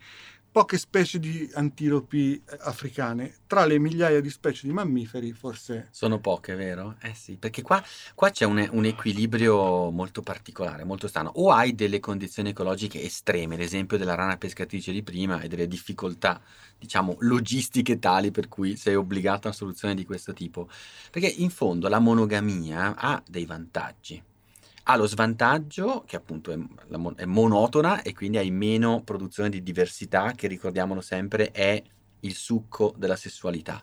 poche 0.51 0.77
specie 0.77 1.19
di 1.19 1.49
antilopi 1.53 2.35
eh, 2.35 2.57
africane. 2.61 3.35
Tra 3.47 3.65
le 3.65 3.79
migliaia 3.79 4.21
di 4.21 4.29
specie 4.29 4.67
di 4.67 4.73
mammiferi, 4.73 5.31
forse. 5.33 5.87
Sono 5.91 6.19
poche, 6.19 6.55
vero? 6.55 6.95
Eh 7.01 7.13
sì, 7.13 7.37
perché 7.37 7.61
qua, 7.61 7.83
qua 8.15 8.29
c'è 8.29 8.45
un, 8.45 8.67
un, 8.71 8.85
equilibrio 8.85 9.89
molto 9.91 10.21
particolare, 10.21 10.83
molto 10.83 11.07
strano. 11.07 11.31
O 11.35 11.51
hai 11.51 11.75
delle 11.75 11.99
condizioni 11.99 12.49
ecologiche 12.49 13.01
estreme, 13.01 13.57
l'esempio 13.57 13.97
della 13.97 14.15
rana 14.15 14.37
pescatrice 14.37 14.91
di 14.91 15.03
prima, 15.03 15.41
e 15.41 15.47
delle 15.47 15.67
difficoltà, 15.67 16.41
diciamo, 16.77 17.17
logistiche 17.19 17.99
tali 17.99 18.31
per 18.31 18.47
cui 18.47 18.75
sei 18.75 18.95
obbligato 18.95 19.47
a 19.47 19.49
una 19.49 19.53
soluzione 19.53 19.95
di 19.95 20.05
questo 20.05 20.33
tipo. 20.33 20.69
Perché 21.11 21.27
in 21.27 21.49
fondo 21.49 21.87
la 21.87 21.99
monogamia 21.99 22.95
ha 22.95 23.21
dei 23.27 23.45
vantaggi 23.45 24.23
ha 24.89 24.95
lo 24.95 25.05
svantaggio 25.05 26.03
che 26.05 26.15
appunto 26.15 26.51
è, 26.51 26.57
è, 27.17 27.25
monotona 27.25 28.01
e 28.01 28.11
quindi 28.13 28.37
hai 28.37 28.49
meno 28.49 29.03
produzione 29.03 29.49
di 29.49 29.61
diversità 29.61 30.31
che 30.31 30.47
ricordiamolo 30.47 30.99
sempre 30.99 31.51
è 31.51 31.81
il 32.21 32.33
succo 32.33 32.95
della 32.97 33.15
sessualità. 33.15 33.81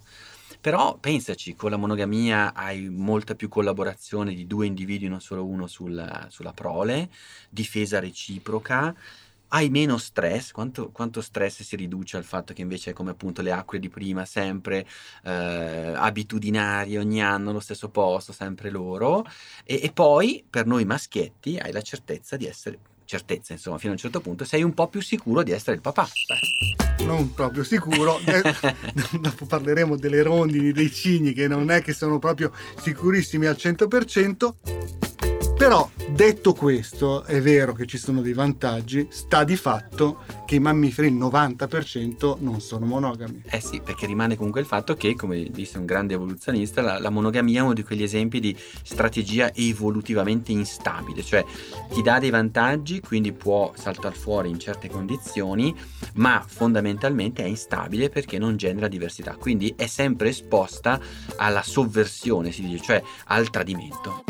Però 0.61 0.99
pensaci, 0.99 1.55
con 1.55 1.71
la 1.71 1.77
monogamia 1.77 2.53
hai 2.55 2.89
molta 2.89 3.37
più 3.37 3.49
collaborazione 3.49 4.35
di 4.35 4.49
due 4.49 4.67
individui, 4.67 5.07
non 5.07 5.21
solo 5.21 5.47
uno 5.47 5.69
sulla, 5.69 6.27
sulla 6.29 6.53
prole, 6.53 7.09
difesa 7.51 8.01
reciproca, 8.01 8.93
hai 9.49 9.69
meno 9.71 9.99
stress, 9.99 10.51
quanto, 10.51 10.91
quanto, 10.91 11.21
stress 11.21 11.63
si 11.63 11.77
riduce 11.77 12.17
al 12.17 12.25
fatto 12.25 12.53
che 12.53 12.63
invece 12.63 12.91
è 12.91 12.93
come 12.93 13.11
appunto 13.11 13.43
le 13.43 13.53
acque 13.53 13.79
di 13.79 13.89
prima, 13.89 14.25
sempre 14.25 14.87
eh, 15.25 15.93
abitudinari, 15.95 16.97
ogni 16.97 17.23
anno 17.23 17.53
lo 17.53 17.61
stesso 17.61 17.89
posto, 17.89 18.33
sempre 18.33 18.71
loro, 18.71 19.25
e, 19.65 19.81
e 19.83 19.93
poi 19.93 20.45
per 20.49 20.67
noi 20.67 20.85
maschietti 20.85 21.59
hai 21.59 21.73
la 21.73 21.83
certezza 21.83 22.37
di 22.37 22.47
essere 22.47 22.79
certezza, 23.07 23.53
insomma, 23.53 23.79
fino 23.79 23.93
a 23.93 23.95
un 23.95 24.01
certo 24.01 24.21
punto 24.21 24.45
sei 24.45 24.63
un 24.63 24.75
po' 24.75 24.89
più 24.89 25.01
sicuro 25.01 25.43
di 25.43 25.53
essere 25.53 25.77
il 25.77 25.81
papà. 25.81 26.09
Non 27.05 27.33
proprio 27.33 27.65
sicuro, 27.65 28.19
eh, 28.19 28.43
dopo 29.21 29.47
parleremo 29.47 29.97
delle 29.97 30.23
rondini, 30.23 30.73
dei 30.73 30.93
cigni 30.93 31.33
che 31.33 31.49
non 31.49 31.71
è 31.71 31.81
che 31.83 31.95
sono 31.95 32.19
proprio 32.19 32.53
sicurissimi 32.81 33.47
al 33.47 33.57
100%. 33.57 35.16
Però 35.57 35.89
detto 36.11 36.53
questo, 36.53 37.25
è 37.25 37.41
vero 37.41 37.73
che 37.73 37.87
ci 37.87 37.97
sono 37.97 38.21
dei 38.21 38.35
vantaggi, 38.35 39.07
sta 39.11 39.43
di 39.43 39.57
fatto 39.57 40.19
che 40.45 40.57
i 40.57 40.61
mammiferi, 40.61 41.09
il 41.09 41.15
90%, 41.15 42.37
non 42.41 42.61
sono 42.61 42.85
monogami. 42.85 43.43
Eh 43.49 43.61
sì, 43.61 43.81
perché 43.81 44.05
rimane 44.05 44.37
comunque 44.37 44.61
il 44.61 44.67
fatto 44.67 44.95
che, 44.95 45.17
come 45.17 45.45
disse 45.51 45.79
un 45.79 45.87
grande 45.87 46.13
evoluzionista, 46.13 46.83
la, 46.83 46.99
la 46.99 47.09
monogamia 47.09 47.61
è 47.61 47.63
uno 47.63 47.73
di 47.73 47.83
quegli 47.83 48.03
esempi 48.03 48.39
di 48.39 48.55
strategia 48.83 49.51
evolutivamente 49.55 50.53
instabile, 50.53 51.23
cioè 51.23 51.43
ti 51.91 52.03
dà 52.03 52.19
dei 52.19 52.31
vantaggi, 52.31 53.01
quindi 53.01 53.33
può 53.33 53.73
saltare 53.75 54.15
fuori 54.15 54.51
in 54.51 54.59
certe 54.59 54.91
condizioni, 54.91 55.75
ma 56.17 56.45
fondamentalmente 56.47 57.43
è 57.43 57.47
instabile 57.47 58.11
perché 58.11 58.39
non 58.39 58.59
genera 58.59 58.89
diversità, 58.89 59.37
quindi 59.37 59.73
è 59.75 59.87
sempre 59.87 60.29
esposta 60.29 61.01
alla 61.37 61.63
sovversione, 61.63 62.53
si 62.53 62.61
dice, 62.61 62.85
cioè 62.85 63.03
al 63.25 63.49
tradimento 63.49 64.23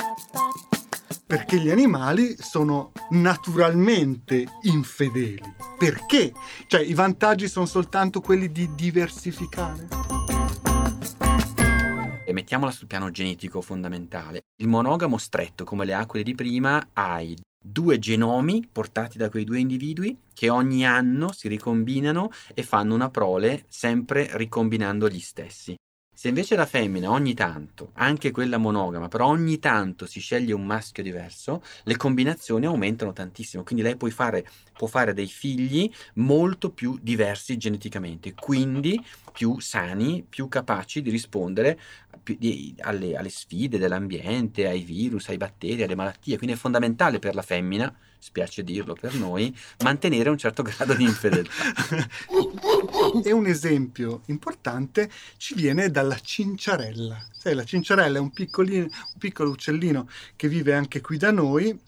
perché 1.27 1.59
gli 1.59 1.71
animali 1.71 2.37
sono 2.39 2.93
naturalmente 3.11 4.47
infedeli. 4.63 5.43
Perché? 5.77 6.33
Cioè 6.69 6.81
i 6.81 6.95
vantaggi 6.95 7.49
sono 7.49 7.67
soltanto 7.67 8.21
quelli 8.21 8.53
di 8.53 8.73
diversificare? 8.77 9.89
E 12.25 12.33
mettiamola 12.33 12.71
sul 12.71 12.87
piano 12.87 13.11
genetico 13.11 13.61
fondamentale. 13.61 14.43
Il 14.61 14.69
monogamo 14.69 15.19
stretto, 15.19 15.65
come 15.65 15.85
le 15.85 15.95
acque 15.95 16.23
di 16.23 16.35
prima, 16.35 16.91
hai 16.93 17.37
due 17.59 17.99
genomi 17.99 18.69
portati 18.71 19.19
da 19.19 19.29
quei 19.29 19.45
due 19.45 19.59
individui 19.59 20.17
che 20.33 20.49
ogni 20.49 20.87
anno 20.87 21.33
si 21.33 21.49
ricombinano 21.49 22.31
e 22.55 22.63
fanno 22.63 22.95
una 22.95 23.11
prole 23.11 23.65
sempre 23.69 24.29
ricombinando 24.33 25.09
gli 25.09 25.21
stessi. 25.21 25.75
Se 26.19 26.29
invece 26.29 26.57
la 26.57 26.65
femmina 26.65 27.11
ogni 27.11 27.35
tanto, 27.35 27.91
anche 27.97 28.31
quella 28.31 28.57
monogama, 28.57 29.07
però 29.07 29.27
ogni 29.27 29.59
tanto 29.59 30.07
si 30.07 30.19
sceglie 30.19 30.55
un 30.55 30.65
maschio 30.65 31.03
diverso, 31.03 31.63
le 31.83 31.99
combinazioni 31.99 32.65
aumentano 32.65 33.13
tantissimo, 33.13 33.63
quindi 33.63 33.85
lei 33.85 33.97
può 33.97 34.09
fare, 34.09 34.49
può 34.73 34.87
fare 34.87 35.13
dei 35.13 35.27
figli 35.27 35.93
molto 36.15 36.71
più 36.71 36.99
diversi 37.03 37.59
geneticamente, 37.59 38.33
quindi 38.33 38.99
più 39.31 39.61
sani, 39.61 40.25
più 40.27 40.49
capaci 40.49 41.03
di 41.03 41.11
rispondere 41.11 41.79
di, 42.25 42.75
alle, 42.81 43.15
alle 43.15 43.29
sfide 43.29 43.77
dell'ambiente, 43.77 44.67
ai 44.67 44.81
virus, 44.81 45.29
ai 45.29 45.37
batteri, 45.37 45.83
alle 45.83 45.95
malattie. 45.95 46.39
Quindi 46.39 46.57
è 46.57 46.59
fondamentale 46.59 47.19
per 47.19 47.35
la 47.35 47.43
femmina 47.43 47.95
spiace 48.27 48.65
dirlo 48.65 48.95
per 48.95 49.15
noi, 49.15 49.57
mantenere 49.85 50.31
un 50.31 50.37
certo 50.37 50.65
grado 50.65 50.95
di 50.95 51.05
infedeltà. 51.05 51.53
e 53.23 53.33
un 53.33 53.47
esempio 53.47 54.23
importante 54.27 55.09
ci 55.37 55.55
viene 55.55 55.91
dalla 55.91 56.19
cinciarella. 56.19 57.25
Sai, 57.31 57.55
la 57.55 57.65
cinciarella 57.65 58.19
è 58.19 58.21
un, 58.21 58.33
un 58.35 59.19
piccolo 59.19 59.51
uccellino 59.51 60.09
che 60.35 60.49
vive 60.49 60.75
anche 60.75 61.01
qui 61.01 61.19
da 61.19 61.31
noi 61.31 61.79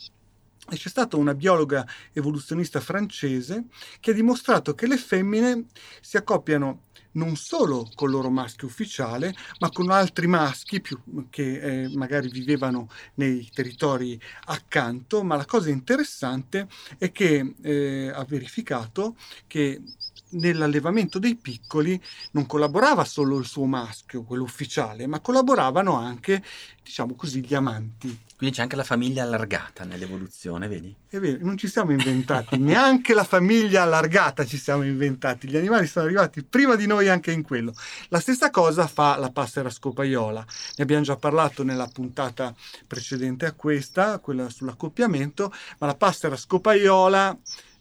e 0.71 0.77
c'è 0.77 0.89
stata 0.89 1.17
una 1.17 1.35
biologa 1.35 1.87
evoluzionista 2.13 2.81
francese 2.81 3.65
che 4.01 4.11
ha 4.11 4.15
dimostrato 4.15 4.75
che 4.75 4.87
le 4.87 4.97
femmine 4.97 5.67
si 6.01 6.17
accoppiano 6.17 6.83
non 7.13 7.37
solo 7.37 7.89
con 7.95 8.09
il 8.09 8.15
loro 8.15 8.31
maschio 8.31 8.67
ufficiale, 8.67 9.35
ma 9.59 9.71
con 9.71 9.91
altri 9.91 10.27
maschi 10.27 10.81
più, 10.81 10.99
che 11.31 11.85
eh, 11.85 11.89
magari 11.95 12.29
vivevano 12.29 12.89
nei 13.15 13.49
territori 13.53 14.21
accanto. 14.47 15.25
Ma 15.25 15.37
la 15.37 15.45
cosa 15.45 15.71
interessante 15.71 16.69
è 16.99 17.11
che 17.11 17.55
eh, 17.61 18.11
ha 18.15 18.25
verificato 18.25 19.17
che 19.47 19.83
nell'allevamento 20.31 21.19
dei 21.19 21.37
piccoli 21.37 22.01
non 22.33 22.47
collaborava 22.47 23.05
solo 23.05 23.39
il 23.39 23.47
suo 23.47 23.65
maschio, 23.65 24.23
quello 24.23 24.43
ufficiale, 24.43 25.07
ma 25.07 25.21
collaboravano 25.21 25.97
anche, 25.97 26.43
diciamo 26.83 27.15
così, 27.15 27.45
gli 27.45 27.55
amanti. 27.55 28.27
Quindi 28.39 28.55
c'è 28.55 28.63
anche 28.63 28.77
la 28.77 28.85
famiglia 28.85 29.25
allargata 29.25 29.83
nell'evoluzione, 29.83 30.69
vedi? 30.69 30.95
È 31.09 31.19
vero, 31.19 31.45
non 31.45 31.57
ci 31.57 31.67
siamo 31.67 31.91
inventati, 31.91 32.57
neanche 32.63 33.13
la 33.13 33.25
famiglia 33.25 33.83
allargata 33.83 34.47
ci 34.47 34.59
siamo 34.59 34.85
inventati. 34.85 35.49
Gli 35.49 35.57
animali 35.57 35.89
sono 35.89 36.05
arrivati 36.05 36.45
prima 36.45 36.77
di 36.77 36.87
noi 36.87 37.09
anche 37.09 37.33
in 37.33 37.43
quello. 37.43 37.73
La 38.11 38.21
stessa 38.21 38.51
cosa 38.51 38.87
fa 38.87 39.17
la 39.17 39.31
passera 39.31 39.71
scopaiola. 39.71 40.47
Ne 40.77 40.83
abbiamo 40.85 41.03
già 41.03 41.17
parlato 41.17 41.65
nella 41.65 41.89
puntata 41.93 42.55
precedente 42.87 43.45
a 43.45 43.55
questa, 43.55 44.21
quella 44.21 44.49
sull'accoppiamento, 44.49 45.53
ma 45.79 45.87
la 45.89 45.97
passera 45.97 46.37
scopaiola 46.37 47.37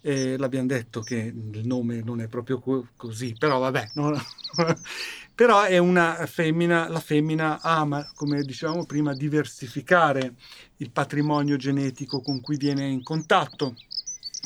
eh, 0.08 0.38
l'abbiamo 0.38 0.68
detto 0.68 1.02
che 1.02 1.16
il 1.16 1.68
nome 1.68 2.02
non 2.02 2.22
è 2.22 2.30
proprio 2.30 2.62
così, 2.96 3.36
però 3.38 3.60
vabbè, 3.60 3.90
non... 3.96 4.18
però 5.36 5.64
è 5.64 5.78
una 5.80 6.26
femmina, 6.28 6.88
la 6.88 7.02
femmina 7.02 7.60
ama, 7.62 8.10
come 8.16 8.42
dicevamo 8.44 8.86
prima, 8.86 9.14
diversificare 9.14 10.36
il 10.78 10.92
patrimonio 10.92 11.58
genetico 11.58 12.22
con 12.22 12.40
cui 12.40 12.56
viene 12.56 12.88
in 12.88 13.04
contatto 13.04 13.76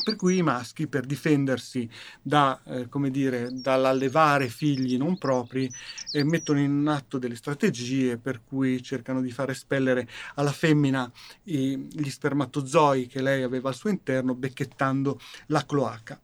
per 0.03 0.15
cui 0.15 0.37
i 0.37 0.41
maschi, 0.41 0.87
per 0.87 1.05
difendersi 1.05 1.89
da, 2.21 2.59
eh, 2.65 2.87
dire, 3.09 3.49
dall'allevare 3.51 4.49
figli 4.49 4.97
non 4.97 5.17
propri, 5.17 5.71
eh, 6.11 6.23
mettono 6.23 6.59
in 6.59 6.87
atto 6.87 7.17
delle 7.17 7.35
strategie 7.35 8.17
per 8.17 8.41
cui 8.43 8.81
cercano 8.81 9.21
di 9.21 9.31
far 9.31 9.49
espellere 9.49 10.07
alla 10.35 10.51
femmina 10.51 11.09
i, 11.43 11.77
gli 11.91 12.09
spermatozoi 12.09 13.07
che 13.07 13.21
lei 13.21 13.43
aveva 13.43 13.69
al 13.69 13.75
suo 13.75 13.89
interno, 13.89 14.35
becchettando 14.35 15.19
la 15.47 15.65
cloaca. 15.65 16.19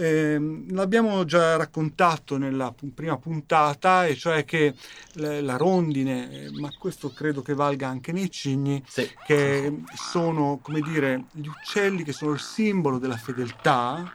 Eh, 0.00 0.64
l'abbiamo 0.70 1.26
già 1.26 1.56
raccontato 1.56 2.38
nella 2.38 2.74
prima 2.94 3.18
puntata, 3.18 4.06
e 4.06 4.16
cioè 4.16 4.46
che 4.46 4.74
la 5.16 5.58
rondine, 5.58 6.46
eh, 6.46 6.50
ma 6.52 6.70
questo 6.78 7.12
credo 7.12 7.42
che 7.42 7.52
valga 7.52 7.88
anche 7.88 8.10
nei 8.10 8.30
cigni, 8.30 8.82
sì. 8.88 9.06
che 9.26 9.82
sono, 9.94 10.58
come 10.62 10.80
dire, 10.80 11.24
gli 11.32 11.46
uccelli 11.46 12.02
che 12.02 12.14
sono 12.14 12.32
il 12.32 12.40
simbolo 12.40 12.96
della 12.98 13.18
fedeltà, 13.18 14.10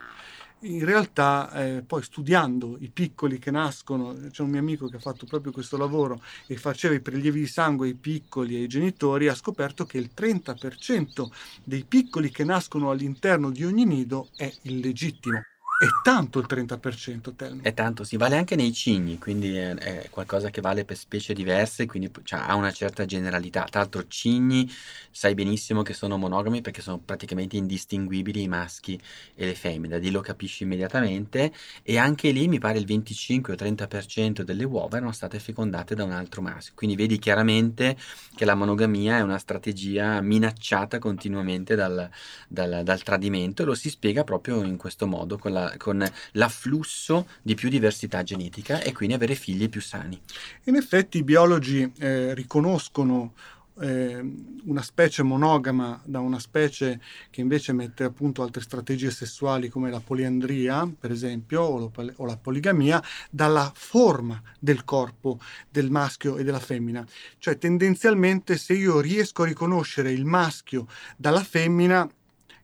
in 0.61 0.83
realtà 0.83 1.51
eh, 1.51 1.83
poi 1.85 2.01
studiando 2.01 2.77
i 2.79 2.89
piccoli 2.89 3.37
che 3.37 3.51
nascono, 3.51 4.15
c'è 4.31 4.41
un 4.41 4.49
mio 4.49 4.61
amico 4.61 4.87
che 4.87 4.95
ha 4.95 4.99
fatto 4.99 5.27
proprio 5.27 5.51
questo 5.51 5.77
lavoro 5.77 6.19
e 6.47 6.57
faceva 6.57 6.95
i 6.95 6.99
prelievi 6.99 7.41
di 7.41 7.47
sangue 7.47 7.89
ai 7.89 7.93
piccoli 7.93 8.55
e 8.55 8.61
ai 8.61 8.67
genitori, 8.67 9.27
ha 9.27 9.35
scoperto 9.35 9.85
che 9.85 9.99
il 9.99 10.09
30% 10.17 11.29
dei 11.63 11.83
piccoli 11.83 12.31
che 12.31 12.43
nascono 12.43 12.89
all'interno 12.89 13.51
di 13.51 13.63
ogni 13.63 13.85
nido 13.85 14.29
è 14.35 14.51
illegittimo. 14.63 15.43
È 15.77 15.87
tanto 16.03 16.39
il 16.39 16.45
30%, 16.47 17.35
Telmo. 17.35 17.61
È 17.61 17.73
tanto, 17.73 18.05
sì, 18.05 18.15
vale 18.15 18.37
anche 18.37 18.55
nei 18.55 18.71
cigni, 18.71 19.17
quindi 19.17 19.57
è, 19.57 19.75
è 19.75 20.09
qualcosa 20.09 20.49
che 20.49 20.61
vale 20.61 20.85
per 20.85 20.95
specie 20.95 21.33
diverse, 21.33 21.85
quindi 21.85 22.09
cioè, 22.23 22.39
ha 22.39 22.55
una 22.55 22.71
certa 22.71 23.03
generalità. 23.03 23.65
Tra 23.69 23.81
l'altro 23.81 24.07
cigni 24.07 24.71
sai 25.11 25.33
benissimo 25.33 25.81
che 25.81 25.93
sono 25.93 26.17
monogami 26.17 26.61
perché 26.61 26.81
sono 26.81 26.99
praticamente 26.99 27.57
indistinguibili 27.57 28.43
i 28.43 28.47
maschi 28.47 28.97
e 29.35 29.45
le 29.45 29.53
femmine, 29.53 29.99
lì 29.99 30.11
lo 30.11 30.21
capisci 30.21 30.63
immediatamente 30.63 31.51
e 31.83 31.97
anche 31.97 32.31
lì 32.31 32.47
mi 32.47 32.59
pare 32.59 32.77
il 32.77 32.85
25 32.85 33.53
o 33.53 33.55
30% 33.57 34.43
delle 34.43 34.63
uova 34.63 34.95
erano 34.95 35.11
state 35.11 35.39
fecondate 35.39 35.93
da 35.93 36.05
un 36.05 36.11
altro 36.11 36.41
maschio, 36.41 36.73
quindi 36.75 36.95
vedi 36.95 37.19
chiaramente 37.19 37.97
che 38.33 38.45
la 38.45 38.55
monogamia 38.55 39.17
è 39.17 39.21
una 39.21 39.37
strategia 39.37 40.21
minacciata 40.21 40.99
continuamente 40.99 41.75
dal, 41.75 42.09
dal, 42.47 42.81
dal 42.83 43.03
tradimento 43.03 43.61
e 43.61 43.65
lo 43.65 43.73
si 43.75 43.89
spiega 43.89 44.23
proprio 44.23 44.63
in 44.63 44.77
questo 44.77 45.05
modo 45.07 45.37
con 45.37 45.51
la 45.51 45.64
con 45.77 46.05
l'afflusso 46.33 47.27
di 47.41 47.55
più 47.55 47.69
diversità 47.69 48.23
genetica 48.23 48.81
e 48.81 48.93
quindi 48.93 49.15
avere 49.15 49.35
figli 49.35 49.69
più 49.69 49.81
sani. 49.81 50.19
In 50.65 50.75
effetti 50.75 51.19
i 51.19 51.23
biologi 51.23 51.91
eh, 51.97 52.33
riconoscono 52.33 53.33
eh, 53.79 54.23
una 54.65 54.81
specie 54.81 55.23
monogama 55.23 55.99
da 56.05 56.19
una 56.19 56.39
specie 56.39 56.99
che 57.29 57.41
invece 57.41 57.73
mette 57.73 58.03
appunto 58.03 58.41
altre 58.41 58.61
strategie 58.61 59.11
sessuali 59.11 59.69
come 59.69 59.89
la 59.89 59.99
poliandria, 59.99 60.89
per 60.97 61.11
esempio, 61.11 61.61
o, 61.61 62.25
la 62.25 62.37
poligamia, 62.37 63.01
dalla 63.29 63.71
forma 63.75 64.41
del 64.59 64.83
corpo 64.83 65.39
del 65.69 65.91
maschio 65.91 66.37
e 66.37 66.43
della 66.43 66.59
femmina. 66.59 67.05
Cioè 67.37 67.57
tendenzialmente 67.57 68.57
se 68.57 68.73
io 68.73 68.99
riesco 68.99 69.43
a 69.43 69.47
riconoscere 69.47 70.11
il 70.11 70.25
maschio 70.25 70.87
dalla 71.17 71.43
femmina, 71.43 72.09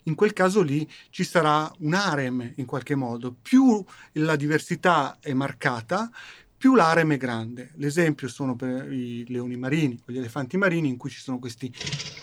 in 0.04 0.16
quel 0.16 0.34
caso 0.34 0.62
lì 0.62 0.90
ci 1.10 1.24
sarà 1.24 1.72
un 1.80 1.94
harem 1.94 2.54
in 2.56 2.66
qualche 2.66 2.96
modo. 2.96 3.36
Più 3.42 3.84
la 4.14 4.36
diversità 4.36 5.18
è 5.20 5.34
marcata, 5.34 6.10
più 6.62 6.76
l'arem 6.76 7.14
è 7.14 7.18
grande. 7.18 7.72
L'esempio 7.78 8.28
sono 8.28 8.56
per 8.56 8.92
i 8.94 9.26
leoni 9.28 9.56
marini 9.56 10.00
gli 10.06 10.18
elefanti 10.18 10.58
marini 10.58 10.90
in 10.90 10.98
cui 10.98 11.10
ci 11.10 11.20
sono 11.20 11.40
questi 11.40 11.74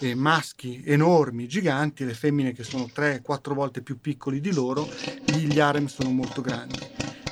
eh, 0.00 0.14
maschi 0.14 0.80
enormi, 0.85 1.49
giganti, 1.49 2.04
le 2.04 2.14
femmine 2.14 2.52
che 2.52 2.62
sono 2.62 2.85
3-4 2.85 3.52
volte 3.52 3.82
più 3.82 4.00
piccoli 4.00 4.40
di 4.40 4.52
loro, 4.52 4.88
lì 5.26 5.40
gli 5.40 5.58
harem 5.58 5.87
sono 5.87 6.11
molto 6.11 6.40
grandi. 6.40 6.78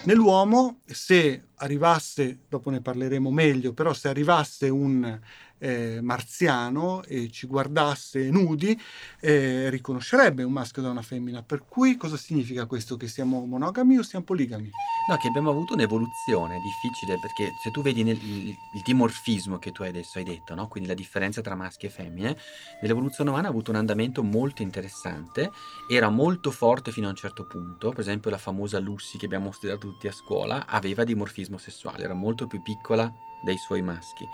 Nell'uomo, 0.07 0.81
se 0.85 1.47
arrivasse, 1.57 2.41
dopo 2.49 2.71
ne 2.71 2.81
parleremo 2.81 3.31
meglio, 3.31 3.73
però 3.73 3.93
se 3.93 4.09
arrivasse 4.09 4.69
un 4.69 5.21
eh, 5.59 6.01
marziano 6.03 7.03
e 7.05 7.31
ci 7.31 7.47
guardasse 7.47 8.31
nudi, 8.31 8.79
eh, 9.21 9.71
riconoscerebbe 9.71 10.43
un 10.43 10.53
maschio 10.53 10.83
da 10.83 10.91
una 10.91 11.03
femmina. 11.03 11.43
Per 11.43 11.65
cui 11.67 11.97
cosa 11.97 12.17
significa 12.17 12.67
questo? 12.67 12.97
Che 12.97 13.09
siamo 13.09 13.45
monogami 13.47 13.99
o 13.99 14.03
siamo 14.03 14.25
poligami? 14.25 14.71
No, 15.09 15.17
che 15.17 15.29
abbiamo 15.29 15.51
avuto 15.51 15.75
un'evoluzione 15.75 16.61
difficile 16.61 17.19
perché 17.21 17.53
se 17.63 17.71
tu 17.71 17.83
vedi 17.83 18.03
nel, 18.03 18.17
il, 18.23 18.49
il, 18.49 18.83
dimorfismo 18.85 19.59
che 19.59 19.73
tu 19.73 19.83
adesso 19.83 20.19
hai 20.19 20.25
detto, 20.25 20.55
no? 20.55 20.69
quindi 20.69 20.89
la 20.89 20.95
differenza 20.95 21.41
tra 21.41 21.55
maschi 21.55 21.87
e 21.87 21.91
femmine, 21.91 22.37
nell'evoluzione 22.81 23.31
umana 23.31 23.47
ha 23.47 23.51
avuto 23.51 23.71
un 23.71 23.77
andamento 23.77 24.23
molto 24.23 24.63
interessante, 24.63 25.51
era 25.89 26.09
molto 26.09 26.51
forte 26.51 26.91
fino 26.93 27.07
a 27.07 27.11
un 27.11 27.17
certo 27.17 27.47
punto, 27.47 27.91
per 27.91 28.01
esempio 28.01 28.31
la 28.31 28.39
famosa 28.39 28.79
Lucy 28.79 29.19
che 29.19 29.27
abbiamo 29.27 29.53
studiato 29.53 29.89
tutti 29.89 30.09
a 30.09 30.13
scuola 30.13 30.67
aveva 30.67 31.05
dimorfismo 31.05 31.59
sessuale, 31.59 32.05
era 32.05 32.15
molto 32.15 32.47
più 32.47 32.61
piccola 32.63 33.13
dei 33.43 33.57
suoi 33.59 33.83
maschi. 33.83 34.26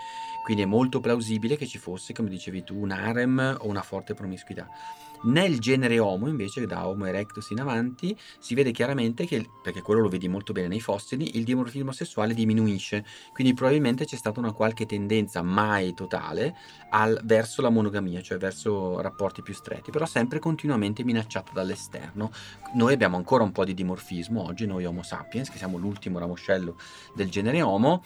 Quindi 0.43 0.63
è 0.63 0.65
molto 0.65 0.99
plausibile 0.99 1.55
che 1.55 1.65
ci 1.65 1.77
fosse, 1.77 2.13
come 2.13 2.29
dicevi 2.29 2.63
tu, 2.63 2.77
un 2.77 2.91
harem 2.91 3.57
o 3.61 3.67
una 3.67 3.81
forte 3.81 4.13
promiscuità. 4.13 4.67
Nel 5.23 5.59
genere 5.59 5.99
Homo, 5.99 6.27
invece, 6.27 6.65
da 6.65 6.85
Homo 6.85 7.05
erectus 7.05 7.51
in 7.51 7.61
avanti, 7.61 8.17
si 8.39 8.55
vede 8.55 8.71
chiaramente 8.71 9.25
che, 9.25 9.47
perché 9.61 9.81
quello 9.81 10.01
lo 10.01 10.09
vedi 10.09 10.27
molto 10.27 10.51
bene 10.51 10.67
nei 10.67 10.81
fossili, 10.81 11.37
il 11.37 11.45
dimorfismo 11.45 11.93
sessuale 11.93 12.33
diminuisce. 12.33 13.05
Quindi 13.31 13.53
probabilmente 13.53 14.03
c'è 14.03 14.17
stata 14.17 14.41
una 14.41 14.51
qualche 14.51 14.85
tendenza, 14.85 15.41
mai 15.41 15.93
totale, 15.93 16.55
al, 16.89 17.21
verso 17.23 17.61
la 17.61 17.69
monogamia, 17.69 18.21
cioè 18.21 18.37
verso 18.37 18.99
rapporti 18.99 19.41
più 19.41 19.53
stretti, 19.53 19.91
però 19.91 20.05
sempre 20.05 20.39
continuamente 20.39 21.05
minacciato 21.05 21.53
dall'esterno. 21.53 22.29
Noi 22.73 22.93
abbiamo 22.93 23.15
ancora 23.15 23.43
un 23.43 23.53
po' 23.53 23.63
di 23.63 23.73
dimorfismo 23.73 24.43
oggi, 24.43 24.65
noi 24.65 24.83
Homo 24.83 25.03
sapiens, 25.03 25.49
che 25.49 25.57
siamo 25.57 25.77
l'ultimo 25.77 26.19
ramoscello 26.19 26.75
del 27.15 27.29
genere 27.29 27.61
Homo, 27.61 28.03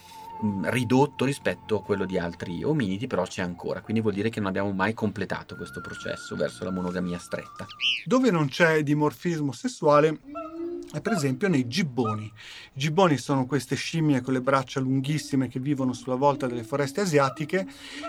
ridotto 0.64 1.24
rispetto 1.24 1.76
a 1.76 1.82
quello 1.82 2.04
di 2.04 2.18
altri 2.18 2.62
ominidi, 2.62 3.06
però 3.06 3.24
c'è 3.24 3.42
ancora, 3.42 3.80
quindi 3.80 4.02
vuol 4.02 4.14
dire 4.14 4.28
che 4.28 4.40
non 4.40 4.48
abbiamo 4.48 4.72
mai 4.72 4.94
completato 4.94 5.56
questo 5.56 5.80
processo 5.80 6.36
verso 6.36 6.64
la 6.64 6.70
monogamia 6.70 7.18
stretta. 7.18 7.66
Dove 8.04 8.30
non 8.30 8.48
c'è 8.48 8.82
dimorfismo 8.82 9.52
sessuale 9.52 10.20
è 10.90 11.02
per 11.02 11.12
esempio 11.12 11.48
nei 11.48 11.68
gibboni. 11.68 12.24
I 12.24 12.32
gibboni 12.72 13.18
sono 13.18 13.44
queste 13.44 13.76
scimmie 13.76 14.22
con 14.22 14.32
le 14.32 14.40
braccia 14.40 14.80
lunghissime 14.80 15.48
che 15.48 15.60
vivono 15.60 15.92
sulla 15.92 16.14
volta 16.14 16.46
delle 16.46 16.64
foreste 16.64 17.02
asiatiche 17.02 17.66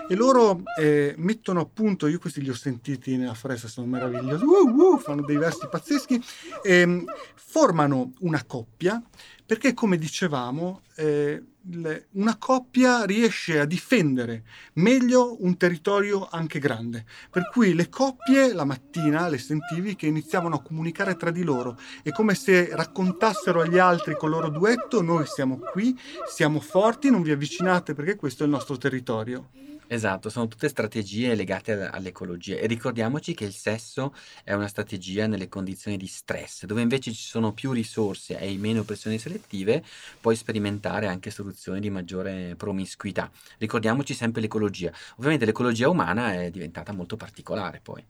e 0.08 0.14
loro 0.14 0.62
eh, 0.80 1.14
mettono 1.18 1.60
a 1.60 1.66
punto, 1.66 2.06
io 2.06 2.18
questi 2.18 2.40
li 2.40 2.48
ho 2.48 2.54
sentiti 2.54 3.16
nella 3.18 3.34
foresta, 3.34 3.68
sono 3.68 3.86
meravigliosi, 3.86 4.44
uh, 4.44 4.68
uh, 4.68 4.98
fanno 4.98 5.22
dei 5.22 5.36
versi 5.36 5.68
pazzeschi, 5.70 6.22
e 6.62 7.04
formano 7.50 8.12
una 8.20 8.44
coppia 8.44 9.02
perché 9.44 9.74
come 9.74 9.98
dicevamo 9.98 10.82
eh, 10.94 11.42
le, 11.72 12.06
una 12.12 12.36
coppia 12.38 13.04
riesce 13.04 13.58
a 13.58 13.64
difendere 13.64 14.44
meglio 14.74 15.36
un 15.42 15.56
territorio 15.56 16.28
anche 16.30 16.60
grande. 16.60 17.04
Per 17.28 17.50
cui 17.50 17.74
le 17.74 17.88
coppie 17.88 18.52
la 18.52 18.64
mattina 18.64 19.26
le 19.26 19.38
sentivi 19.38 19.96
che 19.96 20.06
iniziavano 20.06 20.54
a 20.54 20.62
comunicare 20.62 21.16
tra 21.16 21.32
di 21.32 21.42
loro. 21.42 21.76
È 22.04 22.10
come 22.10 22.36
se 22.36 22.68
raccontassero 22.70 23.62
agli 23.62 23.78
altri 23.78 24.14
col 24.16 24.30
loro 24.30 24.48
duetto: 24.48 25.02
Noi 25.02 25.26
siamo 25.26 25.58
qui, 25.58 25.98
siamo 26.28 26.60
forti, 26.60 27.10
non 27.10 27.22
vi 27.22 27.32
avvicinate 27.32 27.94
perché 27.94 28.14
questo 28.14 28.44
è 28.44 28.46
il 28.46 28.52
nostro 28.52 28.78
territorio. 28.78 29.48
Esatto, 29.92 30.28
sono 30.30 30.46
tutte 30.46 30.68
strategie 30.68 31.34
legate 31.34 31.72
all'ecologia 31.72 32.56
e 32.58 32.68
ricordiamoci 32.68 33.34
che 33.34 33.44
il 33.44 33.52
sesso 33.52 34.14
è 34.44 34.52
una 34.52 34.68
strategia 34.68 35.26
nelle 35.26 35.48
condizioni 35.48 35.96
di 35.96 36.06
stress, 36.06 36.64
dove 36.64 36.80
invece 36.80 37.12
ci 37.12 37.24
sono 37.24 37.52
più 37.52 37.72
risorse 37.72 38.38
e 38.38 38.56
meno 38.56 38.84
pressioni 38.84 39.18
selettive, 39.18 39.82
puoi 40.20 40.36
sperimentare 40.36 41.08
anche 41.08 41.32
soluzioni 41.32 41.80
di 41.80 41.90
maggiore 41.90 42.54
promiscuità. 42.54 43.28
Ricordiamoci 43.58 44.14
sempre 44.14 44.40
l'ecologia. 44.40 44.92
Ovviamente 45.16 45.44
l'ecologia 45.44 45.88
umana 45.88 46.34
è 46.34 46.52
diventata 46.52 46.92
molto 46.92 47.16
particolare 47.16 47.80
poi. 47.82 48.06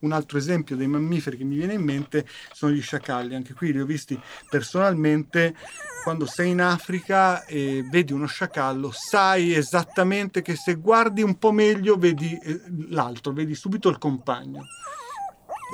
Un 0.00 0.12
altro 0.12 0.38
esempio 0.38 0.76
dei 0.76 0.86
mammiferi 0.86 1.36
che 1.36 1.44
mi 1.44 1.56
viene 1.56 1.74
in 1.74 1.82
mente 1.82 2.26
sono 2.52 2.72
gli 2.72 2.80
sciacalli, 2.80 3.34
anche 3.34 3.52
qui 3.52 3.72
li 3.72 3.80
ho 3.80 3.84
visti 3.84 4.18
personalmente. 4.48 5.54
Quando 6.02 6.24
sei 6.24 6.50
in 6.50 6.62
Africa 6.62 7.44
e 7.44 7.84
vedi 7.90 8.12
uno 8.12 8.26
sciacallo, 8.26 8.90
sai 8.90 9.54
esattamente 9.54 10.40
che 10.40 10.56
se 10.56 10.76
guardi 10.76 11.22
un 11.22 11.36
po' 11.36 11.52
meglio 11.52 11.96
vedi 11.96 12.38
eh, 12.38 12.62
l'altro, 12.88 13.32
vedi 13.32 13.54
subito 13.54 13.90
il 13.90 13.98
compagno. 13.98 14.64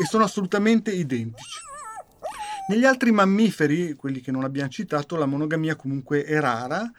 E 0.01 0.05
sono 0.05 0.25
assolutamente 0.25 0.91
identici. 0.91 1.61
Negli 2.69 2.85
altri 2.85 3.12
mammiferi, 3.12 3.95
quelli 3.95 4.21
che 4.21 4.33
non 4.33 4.43
abbiamo 4.43 4.69
citato, 4.69 5.15
la 5.15 5.27
monogamia 5.27 5.77
comunque 5.77 6.25
è 6.25 6.41
rara 6.41 6.91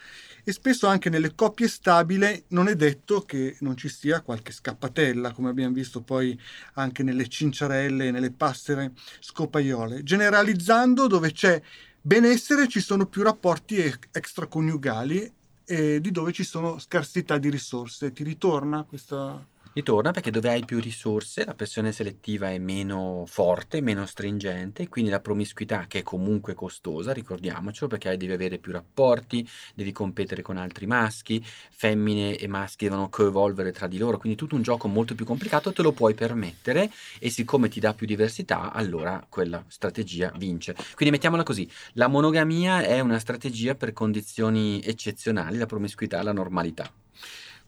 e 0.48 0.54
spesso 0.54 0.88
anche 0.88 1.10
nelle 1.10 1.36
coppie 1.36 1.68
stabili 1.68 2.46
non 2.52 2.70
è 2.70 2.76
detto 2.78 3.24
che 3.24 3.58
non 3.60 3.76
ci 3.76 3.90
sia 3.90 4.22
qualche 4.22 4.54
scappatella, 4.54 5.34
come 5.34 5.50
abbiamo 5.50 5.74
visto 5.74 6.00
poi 6.00 6.40
anche 6.76 7.04
nelle 7.04 7.28
cinciarelle 7.28 8.08
e 8.08 8.12
nelle 8.12 8.32
passere 8.32 8.94
scopaiole. 9.20 10.04
Generalizzando, 10.04 11.08
dove 11.08 11.34
c'è 11.34 11.62
benessere 12.02 12.70
ci 12.70 12.80
sono 12.80 13.08
più 13.08 13.24
rapporti 13.24 13.76
extraconiugali 14.10 15.34
e 15.66 16.00
di 16.00 16.12
dove 16.12 16.32
ci 16.32 16.46
sono 16.46 16.80
scarsità 16.80 17.38
di 17.38 17.50
risorse. 17.50 18.14
Ti 18.14 18.24
ritorna 18.24 18.84
questa 18.84 19.46
Ritorna 19.78 20.10
perché 20.10 20.32
dove 20.32 20.50
hai 20.50 20.66
più 20.66 20.80
risorse 20.80 21.46
la 21.46 21.54
pressione 21.54 21.92
selettiva 21.92 22.50
è 22.50 22.58
meno 22.58 23.26
forte, 23.28 23.80
meno 23.80 24.08
stringente, 24.08 24.90
quindi 24.90 25.12
la 25.12 25.20
promiscuità 25.20 25.86
che 25.88 26.00
è 26.00 26.02
comunque 26.02 26.56
costosa, 26.56 27.14
ricordiamocelo, 27.14 27.86
perché 27.86 28.18
devi 28.18 28.34
avere 28.34 28.58
più 28.58 28.72
rapporti, 28.72 29.48
devi 29.76 29.92
competere 29.92 30.42
con 30.42 30.58
altri 30.58 30.88
maschi, 30.88 31.46
femmine 31.46 32.38
e 32.38 32.48
maschi 32.48 32.86
devono 32.86 33.08
coevolvere 33.10 33.72
tra 33.72 33.86
di 33.86 34.00
loro, 34.00 34.18
quindi 34.18 34.36
tutto 34.36 34.56
un 34.56 34.64
gioco 34.64 34.88
molto 34.88 35.14
più 35.14 35.26
complicato 35.26 35.72
te 35.72 35.84
lo 35.84 35.92
puoi 35.92 36.16
permettere 36.16 36.90
e 37.20 37.30
siccome 37.30 37.70
ti 37.70 37.80
dà 37.80 37.94
più 37.94 38.08
diversità, 38.08 38.72
allora 38.72 39.24
quella 39.30 39.64
strategia 39.68 40.34
vince. 40.38 40.74
Quindi 40.74 41.12
mettiamola 41.12 41.44
così, 41.44 41.70
la 41.94 42.08
monogamia 42.08 42.82
è 42.82 43.00
una 43.00 43.20
strategia 43.20 43.76
per 43.76 43.94
condizioni 43.94 44.82
eccezionali, 44.84 45.56
la 45.56 45.68
promiscuità 45.68 46.24
la 46.24 46.34
normalità. 46.34 46.92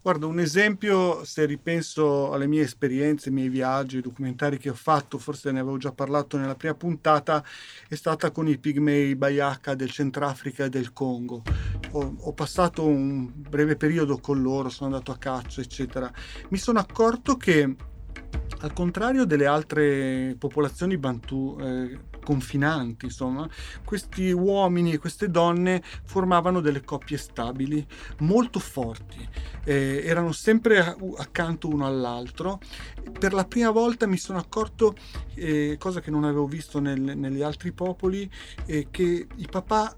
Guarda, 0.02 0.28
un 0.28 0.40
esempio, 0.40 1.26
se 1.26 1.46
ripenso 1.46 2.32
alle 2.32 2.48
mie 2.48 2.62
esperienze, 2.62 3.28
ai 3.28 3.36
miei 3.36 3.50
viaggi, 3.50 3.98
ai 3.98 4.02
documentari 4.02 4.58
che 4.58 4.70
ho 4.70 4.74
fatto, 4.74 5.18
forse 5.18 5.52
ne 5.52 5.60
avevo 5.60 5.76
già 5.76 5.92
parlato 5.92 6.38
nella 6.38 6.56
prima 6.56 6.74
puntata, 6.74 7.44
è 7.86 7.96
stata 7.96 8.32
con 8.32 8.48
i 8.48 8.58
pigmei 8.58 9.18
Bayaka 9.18 9.76
del 9.76 9.92
Centrafrica 9.92 10.64
e 10.64 10.70
del 10.70 10.94
Congo. 10.94 11.44
Ho, 11.92 12.16
ho, 12.18 12.34
passato 12.34 12.86
un 12.86 13.30
breve 13.34 13.76
periodo 13.76 14.20
con 14.20 14.42
loro, 14.42 14.70
sono 14.70 14.92
andato 14.94 15.12
a 15.12 15.18
caccia, 15.18 15.60
eccetera. 15.60 16.10
Mi 16.48 16.58
sono 16.58 16.80
accorto 16.80 17.36
che, 17.36 17.76
al 18.62 18.74
contrario 18.74 19.26
delle 19.26 19.46
altre 19.46 20.36
popolazioni 20.38 20.98
Bantu, 20.98 21.58
eh, 21.60 22.00
confinanti, 22.24 23.06
insomma, 23.06 23.48
questi 23.86 24.32
uomini 24.32 24.94
e 24.94 24.98
queste 24.98 25.30
donne 25.30 25.82
formavano 26.04 26.60
delle 26.60 26.84
coppie 26.84 27.18
stabili, 27.18 27.86
molto 28.20 28.60
forti, 28.60 29.28
eh, 29.64 30.02
erano 30.04 30.32
sempre 30.32 30.96
accanto 31.18 31.68
uno 31.68 31.86
all'altro. 31.86 32.60
Per 33.18 33.34
la 33.34 33.46
prima 33.46 33.72
volta 33.72 34.08
mi 34.08 34.18
sono 34.18 34.40
accorto, 34.40 34.96
eh, 35.36 35.78
cosa 35.80 36.02
che 36.02 36.12
non 36.12 36.24
avevo 36.24 36.46
visto 36.46 36.80
nel, 36.80 37.00
negli 37.00 37.42
altri 37.42 37.72
popoli, 37.72 38.30
che 38.66 39.28
i 39.36 39.48
papà 39.50 39.96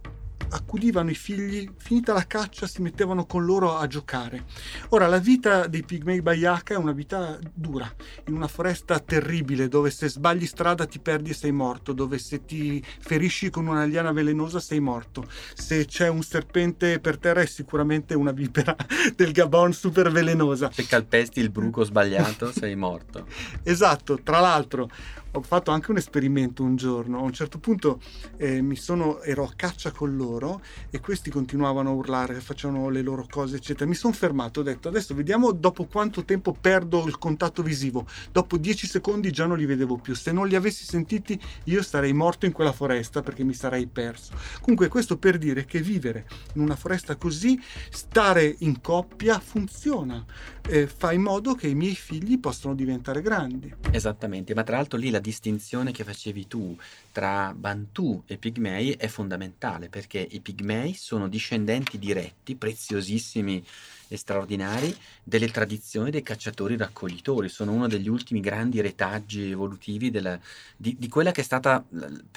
accudivano 0.51 1.09
i 1.09 1.15
figli, 1.15 1.69
finita 1.77 2.13
la 2.13 2.27
caccia 2.27 2.67
si 2.67 2.81
mettevano 2.81 3.25
con 3.25 3.45
loro 3.45 3.77
a 3.77 3.87
giocare. 3.87 4.45
Ora, 4.89 5.07
la 5.07 5.17
vita 5.17 5.67
dei 5.67 5.83
pigmei 5.83 6.21
Bayaka 6.21 6.73
è 6.73 6.77
una 6.77 6.91
vita 6.91 7.39
dura, 7.53 7.91
in 8.27 8.35
una 8.35 8.47
foresta 8.47 8.99
terribile, 8.99 9.67
dove 9.67 9.89
se 9.89 10.09
sbagli 10.09 10.45
strada 10.45 10.85
ti 10.85 10.99
perdi 10.99 11.31
e 11.31 11.33
sei 11.33 11.51
morto, 11.51 11.93
dove 11.93 12.17
se 12.17 12.45
ti 12.45 12.83
ferisci 12.99 13.49
con 13.49 13.67
una 13.67 13.85
liana 13.85 14.11
velenosa 14.11 14.59
sei 14.59 14.79
morto, 14.79 15.27
se 15.53 15.85
c'è 15.85 16.07
un 16.07 16.23
serpente 16.23 16.99
per 16.99 17.17
terra 17.17 17.41
è 17.41 17.45
sicuramente 17.45 18.13
una 18.13 18.31
vipera 18.31 18.75
del 19.15 19.31
Gabon 19.31 19.73
super 19.73 20.11
velenosa. 20.11 20.69
Se 20.71 20.85
calpesti 20.85 21.39
il 21.39 21.49
bruco 21.49 21.83
sbagliato 21.83 22.51
sei 22.51 22.75
morto. 22.75 23.25
esatto, 23.63 24.19
tra 24.21 24.39
l'altro 24.39 24.89
ho 25.33 25.41
fatto 25.41 25.71
anche 25.71 25.91
un 25.91 25.97
esperimento 25.97 26.63
un 26.63 26.75
giorno. 26.75 27.19
A 27.19 27.21
un 27.21 27.31
certo 27.31 27.57
punto 27.59 28.01
eh, 28.37 28.61
mi 28.61 28.75
sono, 28.75 29.21
ero 29.21 29.43
a 29.43 29.53
caccia 29.55 29.91
con 29.91 30.15
loro 30.15 30.61
e 30.89 30.99
questi 30.99 31.29
continuavano 31.29 31.89
a 31.89 31.93
urlare, 31.93 32.39
facevano 32.41 32.89
le 32.89 33.01
loro 33.01 33.25
cose, 33.29 33.57
eccetera. 33.57 33.87
Mi 33.87 33.95
sono 33.95 34.13
fermato, 34.13 34.59
ho 34.59 34.63
detto 34.63 34.89
adesso 34.89 35.13
vediamo 35.13 35.51
dopo 35.51 35.85
quanto 35.85 36.25
tempo 36.25 36.53
perdo 36.59 37.05
il 37.07 37.17
contatto 37.17 37.63
visivo. 37.63 38.05
Dopo 38.31 38.57
10 38.57 38.87
secondi 38.87 39.31
già 39.31 39.45
non 39.45 39.57
li 39.57 39.65
vedevo 39.65 39.97
più. 39.97 40.15
Se 40.15 40.31
non 40.31 40.47
li 40.47 40.55
avessi 40.55 40.83
sentiti 40.83 41.39
io 41.65 41.81
sarei 41.81 42.13
morto 42.13 42.45
in 42.45 42.51
quella 42.51 42.73
foresta 42.73 43.21
perché 43.21 43.43
mi 43.43 43.53
sarei 43.53 43.87
perso. 43.87 44.33
Comunque 44.61 44.87
questo 44.89 45.17
per 45.17 45.37
dire 45.37 45.65
che 45.65 45.81
vivere 45.81 46.27
in 46.55 46.61
una 46.61 46.75
foresta 46.75 47.15
così, 47.15 47.59
stare 47.89 48.55
in 48.59 48.81
coppia 48.81 49.39
funziona. 49.39 50.23
Eh, 50.67 50.87
fa 50.87 51.11
in 51.11 51.21
modo 51.21 51.55
che 51.55 51.67
i 51.67 51.75
miei 51.75 51.95
figli 51.95 52.39
possano 52.39 52.75
diventare 52.75 53.21
grandi. 53.21 53.73
Esattamente, 53.91 54.53
ma 54.53 54.63
tra 54.63 54.75
l'altro 54.75 54.97
lì 54.97 55.09
la 55.09 55.19
distinzione 55.21 55.91
che 55.91 56.03
facevi 56.03 56.47
tu 56.47 56.77
tra 57.11 57.53
Bantu 57.53 58.23
e 58.25 58.37
Pigmei 58.37 58.91
è 58.91 59.07
fondamentale 59.07 59.87
perché 59.87 60.19
i 60.19 60.41
Pigmei 60.41 60.93
sono 60.93 61.29
discendenti 61.29 61.97
diretti, 61.97 62.55
preziosissimi 62.55 63.63
e 64.11 64.17
straordinari 64.17 64.93
delle 65.23 65.47
tradizioni 65.47 66.11
dei 66.11 66.21
cacciatori-raccoglitori. 66.21 67.47
Sono 67.47 67.71
uno 67.71 67.87
degli 67.87 68.09
ultimi 68.09 68.41
grandi 68.41 68.81
retaggi 68.81 69.51
evolutivi 69.51 70.11
della, 70.11 70.37
di, 70.75 70.97
di, 70.99 71.07
quella 71.07 71.31
che 71.31 71.39
è 71.39 71.43
stata 71.45 71.81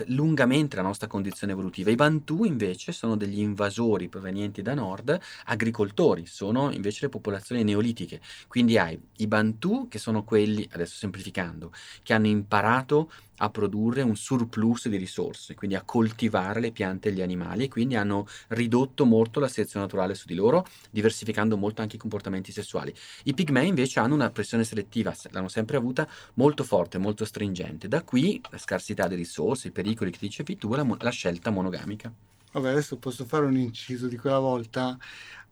lungamente 0.06 0.76
la 0.76 0.82
nostra 0.82 1.08
condizione 1.08 1.52
evolutiva. 1.52 1.90
I 1.90 1.96
Bantu 1.96 2.44
invece 2.44 2.92
sono 2.92 3.16
degli 3.16 3.40
invasori 3.40 4.06
provenienti 4.06 4.62
da 4.62 4.74
nord, 4.74 5.18
agricoltori, 5.46 6.26
sono 6.26 6.70
invece 6.70 7.06
le 7.06 7.08
popolazioni 7.08 7.64
neolitiche. 7.64 8.20
Quindi 8.46 8.78
hai 8.78 8.96
i 9.16 9.26
Bantu 9.26 9.88
che 9.88 9.98
sono 9.98 10.22
quelli, 10.22 10.68
adesso 10.70 10.94
semplificando, 10.94 11.72
che 12.04 12.14
hanno 12.14 12.28
imparato 12.28 13.10
a 13.38 13.50
produrre 13.50 14.02
un 14.02 14.16
surplus 14.16 14.88
di 14.88 14.96
risorse, 14.96 15.54
quindi 15.54 15.76
a 15.76 15.82
coltivare 15.82 16.60
le 16.60 16.70
piante 16.70 17.08
e 17.08 17.12
gli 17.12 17.22
animali 17.22 17.64
e 17.64 17.68
quindi 17.68 17.96
hanno 17.96 18.26
ridotto 18.48 19.04
molto 19.04 19.40
la 19.40 19.48
selezione 19.48 19.84
naturale 19.84 20.14
su 20.14 20.26
di 20.26 20.34
loro, 20.34 20.66
diversificando 20.90 21.56
molto 21.56 21.82
anche 21.82 21.96
i 21.96 21.98
comportamenti 21.98 22.52
sessuali. 22.52 22.94
I 23.24 23.34
pigmei 23.34 23.68
invece 23.68 24.00
hanno 24.00 24.14
una 24.14 24.30
pressione 24.30 24.64
selettiva, 24.64 25.14
l'hanno 25.30 25.48
sempre 25.48 25.76
avuta, 25.76 26.08
molto 26.34 26.64
forte, 26.64 26.98
molto 26.98 27.24
stringente. 27.24 27.88
Da 27.88 28.02
qui 28.02 28.40
la 28.50 28.58
scarsità 28.58 29.08
di 29.08 29.14
risorse, 29.14 29.68
i 29.68 29.72
pericoli 29.72 30.10
che 30.10 30.18
dicevi 30.20 30.56
tu, 30.56 30.72
la, 30.74 30.86
la 30.98 31.10
scelta 31.10 31.50
monogamica. 31.50 32.12
Vabbè, 32.52 32.68
adesso 32.68 32.98
posso 32.98 33.24
fare 33.24 33.46
un 33.46 33.56
inciso 33.56 34.06
di 34.06 34.16
quella 34.16 34.38
volta 34.38 34.96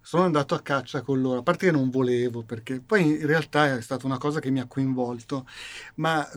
sono 0.05 0.25
andato 0.25 0.55
a 0.55 0.61
caccia 0.61 1.01
con 1.03 1.21
loro, 1.21 1.39
a 1.39 1.43
parte 1.43 1.67
che 1.67 1.73
non 1.73 1.89
volevo, 1.89 2.43
perché 2.43 2.81
poi 2.81 3.21
in 3.21 3.27
realtà 3.27 3.77
è 3.77 3.81
stata 3.81 4.05
una 4.05 4.19
cosa 4.19 4.41
che 4.41 4.51
mi 4.51 4.59
ha 4.59 4.67
coinvolto, 4.67 5.47
ma 5.97 6.29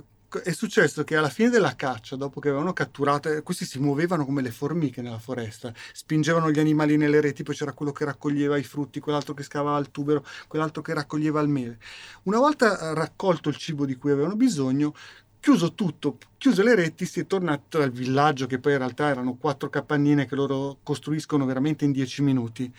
è 0.41 0.52
successo 0.52 1.04
che 1.04 1.15
alla 1.15 1.30
fine 1.30 1.50
della 1.50 1.76
caccia, 1.76 2.15
dopo 2.15 2.39
che 2.39 2.50
avevano 2.50 2.74
catturato, 2.74 3.41
questi 3.43 3.65
si 3.65 3.80
muovevano 3.80 4.26
come 4.26 4.41
le 4.41 4.52
formiche 4.52 5.02
nella 5.02 5.19
foresta, 5.19 5.74
spingevano 5.93 6.52
gli 6.52 6.60
animali 6.60 6.98
nelle 6.98 7.21
reti, 7.21 7.43
poi 7.43 7.56
c'era 7.56 7.74
quello 7.74 7.91
che 7.91 8.06
raccoglieva 8.06 8.58
i 8.58 8.63
frutti, 8.63 9.00
quell'altro 9.00 9.34
che 9.34 9.43
scavava 9.43 9.78
il 9.80 9.91
tubero, 9.91 10.26
quell'altro 10.48 10.82
che 10.82 10.93
raccoglieva 10.93 11.41
il 11.41 11.48
mele. 11.48 11.80
Una 12.24 12.39
volta 12.39 12.93
raccolto 12.93 13.50
il 13.50 13.58
cibo 13.58 13.86
di 13.86 13.95
cui 13.95 14.12
avevano 14.12 14.36
bisogno, 14.36 14.93
chiuso 15.39 15.74
tutto, 15.74 16.17
chiuse 16.38 16.63
le 16.63 16.74
reti, 16.74 17.06
si 17.06 17.19
è 17.19 17.28
tornato 17.28 17.80
al 17.80 17.91
villaggio, 17.91 18.48
che 18.48 18.58
poi 18.58 18.71
in 18.71 18.80
realtà 18.80 19.10
erano 19.10 19.36
quattro 19.36 19.69
capannine 19.69 20.26
che 20.26 20.36
loro 20.36 20.80
costruiscono 20.82 21.45
veramente 21.45 21.86
in 21.86 21.91
dieci 21.91 22.24
minuti. 22.24 22.74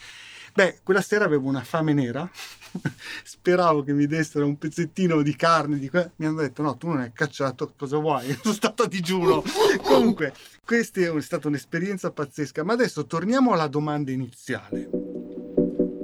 Beh, 0.57 0.79
quella 0.83 1.03
sera 1.03 1.27
avevo 1.27 1.49
una 1.49 1.63
fame 1.63 1.93
nera, 1.93 2.27
speravo 3.23 3.83
che 3.83 3.93
mi 3.93 4.07
dessero 4.07 4.47
un 4.47 4.57
pezzettino 4.57 5.21
di 5.21 5.37
carne, 5.37 5.79
di 5.79 5.91
que- 5.91 6.13
mi 6.17 6.25
hanno 6.25 6.41
detto 6.41 6.63
no, 6.63 6.79
tu 6.79 6.89
non 6.89 7.01
hai 7.01 7.13
cacciato, 7.13 7.75
cosa 7.77 7.99
vuoi? 7.99 8.33
Sono 8.41 8.55
stato 8.55 8.85
a 8.85 8.89
digiuno. 8.89 9.43
Comunque, 9.83 10.33
questa 10.65 11.03
è 11.03 11.21
stata 11.21 11.49
un'esperienza 11.49 12.11
pazzesca, 12.11 12.65
ma 12.65 12.73
adesso 12.73 13.05
torniamo 13.05 13.53
alla 13.53 13.67
domanda 13.67 14.11
iniziale. 14.13 14.89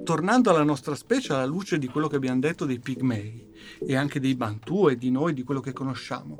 Tornando 0.04 0.50
alla 0.50 0.64
nostra 0.64 0.96
specie, 0.96 1.32
alla 1.32 1.46
luce 1.46 1.78
di 1.78 1.86
quello 1.86 2.08
che 2.08 2.16
abbiamo 2.16 2.40
detto 2.40 2.66
dei 2.66 2.78
pigmei 2.78 3.50
e 3.86 3.96
anche 3.96 4.20
dei 4.20 4.34
Bantu 4.34 4.90
e 4.90 4.98
di 4.98 5.10
noi, 5.10 5.32
di 5.32 5.44
quello 5.44 5.60
che 5.60 5.72
conosciamo, 5.72 6.36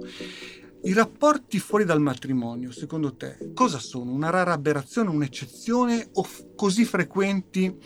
i 0.84 0.92
rapporti 0.92 1.58
fuori 1.60 1.84
dal 1.84 2.00
matrimonio, 2.00 2.72
secondo 2.72 3.14
te, 3.14 3.52
cosa 3.54 3.78
sono? 3.78 4.12
Una 4.12 4.30
rara 4.30 4.52
aberrazione, 4.52 5.10
un'eccezione 5.10 6.08
o 6.14 6.22
f- 6.24 6.54
così 6.56 6.84
frequenti 6.84 7.76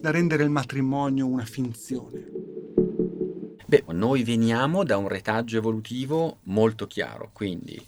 da 0.00 0.10
rendere 0.10 0.42
il 0.42 0.50
matrimonio 0.50 1.26
una 1.26 1.44
finzione? 1.44 2.49
Beh, 3.70 3.84
noi 3.90 4.24
veniamo 4.24 4.82
da 4.82 4.96
un 4.96 5.06
retaggio 5.06 5.58
evolutivo 5.58 6.38
molto 6.46 6.88
chiaro, 6.88 7.30
quindi 7.32 7.80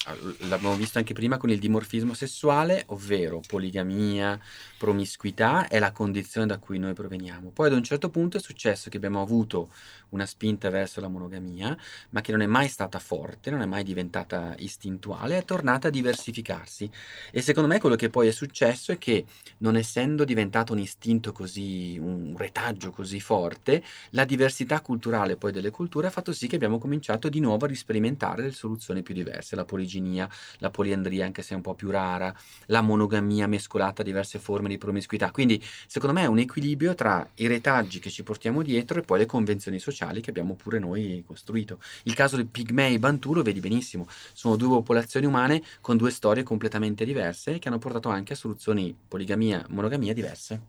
l'abbiamo 0.49 0.77
visto 0.77 0.99
anche 0.99 1.13
prima 1.13 1.39
con 1.39 1.51
il 1.51 1.59
dimorfismo 1.59 2.15
sessuale, 2.15 2.85
ovvero 2.91 3.41
poligamia, 3.45 4.39
promiscuità 4.79 5.67
è 5.67 5.81
la 5.81 5.91
condizione 5.91 6.47
da 6.47 6.59
cui 6.59 6.79
noi 6.79 6.93
proveniamo. 6.93 7.51
Poi 7.51 7.67
ad 7.67 7.73
un 7.73 7.83
certo 7.83 8.11
punto 8.11 8.37
è 8.37 8.41
successo 8.41 8.91
che 8.91 8.97
abbiamo 8.97 9.21
avuto 9.21 9.71
una 10.11 10.25
spinta 10.25 10.71
verso 10.71 11.01
la 11.01 11.09
monogamia, 11.09 11.77
ma 12.11 12.21
che 12.21 12.31
non 12.31 12.43
è 12.43 12.47
mai 12.47 12.69
stata 12.69 13.01
forte, 13.01 13.51
non 13.51 13.61
è 13.61 13.67
mai 13.67 13.83
diventata 13.83 14.55
istintuale, 14.59 15.39
è 15.39 15.45
tornata 15.45 15.89
a 15.89 15.91
diversificarsi. 15.91 16.89
E 17.33 17.41
secondo 17.43 17.69
me 17.69 17.81
quello 17.81 17.97
che 17.97 18.09
poi 18.09 18.29
è 18.29 18.33
successo 18.33 18.93
è 18.93 18.99
che 18.99 19.25
non 19.59 19.75
essendo 19.75 20.23
diventato 20.23 20.75
un 20.75 20.79
istinto 20.79 21.33
così, 21.33 21.99
un 21.99 22.37
retaggio 22.37 22.93
così 22.93 23.19
forte, 23.19 23.83
la 24.11 24.25
diversità 24.25 24.81
culturale 24.81 25.37
poi 25.37 25.51
delle 25.51 25.71
culture 25.73 26.07
ha 26.07 26.11
fatto 26.11 26.33
sì 26.33 26.47
che 26.47 26.55
abbiamo 26.55 26.79
cominciato 26.79 27.29
di 27.29 27.41
nuovo 27.41 27.65
a 27.65 27.69
risperimentare 27.69 28.43
le 28.43 28.53
soluzioni 28.53 29.03
più 29.03 29.15
diverse, 29.15 29.57
la 29.57 29.65
poliginia, 29.65 30.29
la 30.59 30.71
poliandria 30.71 31.25
anche 31.25 31.43
se 31.43 31.55
è 31.55 31.57
un 31.57 31.63
po' 31.63 31.75
più 31.75 31.91
rara, 31.91 32.33
la 32.67 32.81
monogamia 32.81 33.49
mescolata 33.49 34.03
a 34.03 34.05
diverse 34.05 34.39
forme 34.39 34.69
di 34.69 34.79
promiscuità. 34.79 35.33
Quindi 35.33 35.61
secondo 35.89 36.15
me 36.15 36.23
è 36.23 36.29
un 36.29 36.39
equilibrio 36.39 36.95
tra 36.95 37.29
i 37.35 37.49
retaggi 37.49 37.99
che 37.99 38.11
ci 38.11 38.23
portiamo 38.23 38.63
dietro 38.63 39.01
e 39.01 39.03
poi 39.03 39.19
le 39.19 39.27
convenzioni 39.27 39.81
sociali 39.81 40.21
che 40.21 40.31
abbiamo 40.31 40.55
pure 40.55 40.79
noi 40.79 41.25
costruito. 41.27 41.81
Il 42.05 42.15
caso 42.15 42.37
del 42.37 42.47
Pigmei 42.47 43.01
Bantu 43.01 43.35
lo 43.35 43.43
vedi 43.43 43.59
benissimo, 43.59 44.07
sono 44.33 44.55
due 44.55 44.69
popolazioni 44.69 45.27
umane 45.27 45.63
con 45.81 45.97
due 45.97 46.13
storie 46.13 46.45
completamente 46.45 47.05
diverse 47.05 47.59
che 47.59 47.69
hanno 47.69 47.79
portato 47.79 48.09
anche 48.11 48.35
a 48.35 48.37
soluzioni 48.37 48.95
poligamia, 49.09 49.65
monogamia 49.71 50.13
diverse. 50.13 50.61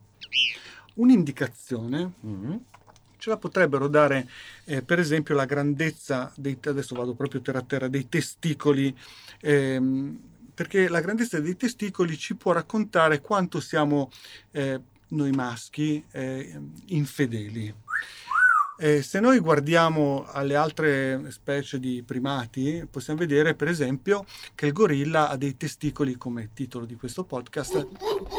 Un'indicazione 0.96 2.14
mm-hmm. 2.26 2.56
Ce 3.24 3.30
la 3.30 3.38
potrebbero 3.38 3.88
dare 3.88 4.28
eh, 4.66 4.82
per 4.82 5.00
esempio 5.00 5.34
la 5.34 5.46
grandezza 5.46 6.30
dei, 6.36 6.58
adesso 6.66 6.94
vado 6.94 7.14
proprio 7.14 7.40
terra 7.40 7.60
a 7.60 7.64
terra, 7.64 7.88
dei 7.88 8.10
testicoli. 8.10 8.94
Ehm, 9.40 10.20
perché 10.54 10.90
la 10.90 11.00
grandezza 11.00 11.40
dei 11.40 11.56
testicoli 11.56 12.18
ci 12.18 12.36
può 12.36 12.52
raccontare 12.52 13.22
quanto 13.22 13.62
siamo 13.62 14.12
eh, 14.52 14.78
noi 15.08 15.32
maschi 15.32 16.04
eh, 16.12 16.60
infedeli. 16.88 17.74
Eh, 18.76 19.04
se 19.04 19.20
noi 19.20 19.38
guardiamo 19.38 20.26
alle 20.28 20.56
altre 20.56 21.30
specie 21.30 21.80
di 21.80 22.02
primati, 22.04 22.88
possiamo 22.90 23.20
vedere 23.20 23.54
per 23.54 23.68
esempio 23.68 24.26
che 24.56 24.66
il 24.66 24.74
gorilla 24.74 25.30
ha 25.30 25.38
dei 25.38 25.56
testicoli, 25.56 26.16
come 26.16 26.50
titolo 26.56 26.86
di 26.86 26.96
questo 26.96 27.24
podcast, 27.24 27.88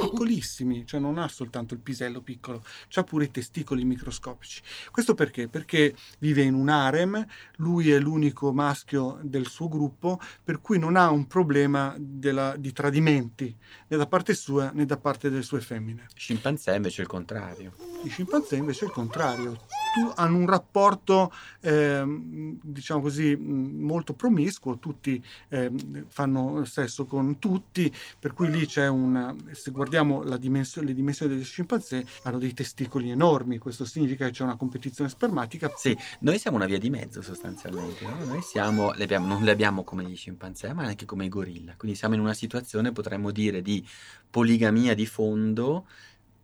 piccolissimi, 0.00 0.86
cioè 0.86 0.98
non 0.98 1.18
ha 1.18 1.28
soltanto 1.28 1.74
il 1.74 1.80
pisello 1.80 2.20
piccolo, 2.20 2.64
ha 2.94 3.04
pure 3.04 3.26
i 3.26 3.30
testicoli 3.30 3.84
microscopici. 3.84 4.60
Questo 4.90 5.14
perché? 5.14 5.46
Perché 5.46 5.94
vive 6.18 6.42
in 6.42 6.54
un 6.54 6.68
harem, 6.68 7.24
lui 7.56 7.92
è 7.92 7.98
l'unico 8.00 8.52
maschio 8.52 9.20
del 9.22 9.46
suo 9.46 9.68
gruppo, 9.68 10.18
per 10.42 10.60
cui 10.60 10.80
non 10.80 10.96
ha 10.96 11.10
un 11.10 11.28
problema 11.28 11.94
della, 11.96 12.56
di 12.56 12.72
tradimenti 12.72 13.56
né 13.86 13.96
da 13.96 14.06
parte 14.06 14.34
sua 14.34 14.72
né 14.74 14.84
da 14.84 14.96
parte 14.96 15.30
delle 15.30 15.42
sue 15.42 15.60
femmine. 15.60 16.08
I 16.12 16.18
scimpanzé 16.18 16.74
invece 16.74 17.02
è 17.02 17.04
il 17.04 17.10
contrario. 17.10 17.72
I 18.02 18.08
scimpanzé 18.08 18.56
invece 18.56 18.84
è 18.84 18.88
il 18.88 18.92
contrario 18.92 19.83
tu, 19.94 20.12
hanno 20.16 20.38
un 20.38 20.46
rapporto, 20.46 21.32
eh, 21.60 22.02
diciamo 22.62 23.00
così, 23.00 23.36
molto 23.36 24.12
promiscuo, 24.12 24.78
tutti 24.78 25.22
eh, 25.48 25.70
fanno 26.08 26.64
sesso 26.64 27.06
con 27.06 27.38
tutti, 27.38 27.92
per 28.18 28.34
cui 28.34 28.50
lì 28.50 28.66
c'è 28.66 28.88
una, 28.88 29.34
se 29.52 29.70
guardiamo 29.70 30.24
dimensione, 30.36 30.88
le 30.88 30.94
dimensioni 30.94 31.34
degli 31.34 31.44
scimpanzé, 31.44 32.04
hanno 32.24 32.38
dei 32.38 32.52
testicoli 32.52 33.10
enormi, 33.10 33.58
questo 33.58 33.84
significa 33.84 34.26
che 34.26 34.32
c'è 34.32 34.42
una 34.42 34.56
competizione 34.56 35.08
spermatica. 35.08 35.70
Sì, 35.76 35.96
noi 36.20 36.38
siamo 36.38 36.56
una 36.56 36.66
via 36.66 36.78
di 36.78 36.90
mezzo 36.90 37.22
sostanzialmente, 37.22 38.04
no? 38.04 38.24
noi 38.24 38.42
siamo, 38.42 38.92
le 38.92 39.04
abbiamo, 39.04 39.26
non 39.26 39.44
le 39.44 39.52
abbiamo 39.52 39.84
come 39.84 40.04
gli 40.04 40.16
scimpanzé, 40.16 40.72
ma 40.72 40.82
anche 40.84 41.04
come 41.04 41.24
i 41.24 41.28
gorilla, 41.28 41.74
quindi 41.76 41.96
siamo 41.96 42.14
in 42.14 42.20
una 42.20 42.34
situazione, 42.34 42.90
potremmo 42.90 43.30
dire, 43.30 43.62
di 43.62 43.86
poligamia 44.28 44.94
di 44.94 45.06
fondo 45.06 45.86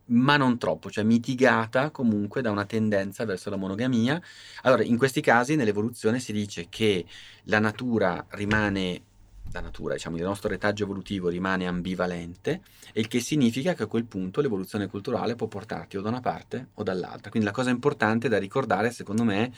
ma 0.05 0.37
non 0.37 0.57
troppo, 0.57 0.89
cioè 0.89 1.03
mitigata 1.03 1.91
comunque 1.91 2.41
da 2.41 2.51
una 2.51 2.65
tendenza 2.65 3.25
verso 3.25 3.49
la 3.49 3.55
monogamia. 3.55 4.21
Allora, 4.63 4.83
in 4.83 4.97
questi 4.97 5.21
casi 5.21 5.55
nell'evoluzione 5.55 6.19
si 6.19 6.33
dice 6.33 6.67
che 6.69 7.05
la 7.43 7.59
natura 7.59 8.25
rimane 8.29 9.03
la 9.51 9.59
natura, 9.59 9.95
diciamo, 9.95 10.15
il 10.15 10.23
nostro 10.23 10.49
retaggio 10.49 10.83
evolutivo 10.83 11.27
rimane 11.27 11.67
ambivalente, 11.67 12.61
il 12.93 13.07
che 13.07 13.19
significa 13.19 13.73
che 13.73 13.83
a 13.83 13.87
quel 13.87 14.05
punto 14.05 14.39
l'evoluzione 14.41 14.87
culturale 14.87 15.35
può 15.35 15.47
portarti 15.47 15.97
o 15.97 16.01
da 16.01 16.09
una 16.09 16.21
parte 16.21 16.69
o 16.75 16.83
dall'altra. 16.83 17.29
Quindi 17.29 17.47
la 17.47 17.53
cosa 17.53 17.69
importante 17.69 18.29
da 18.29 18.37
ricordare, 18.37 18.91
secondo 18.91 19.23
me, 19.23 19.51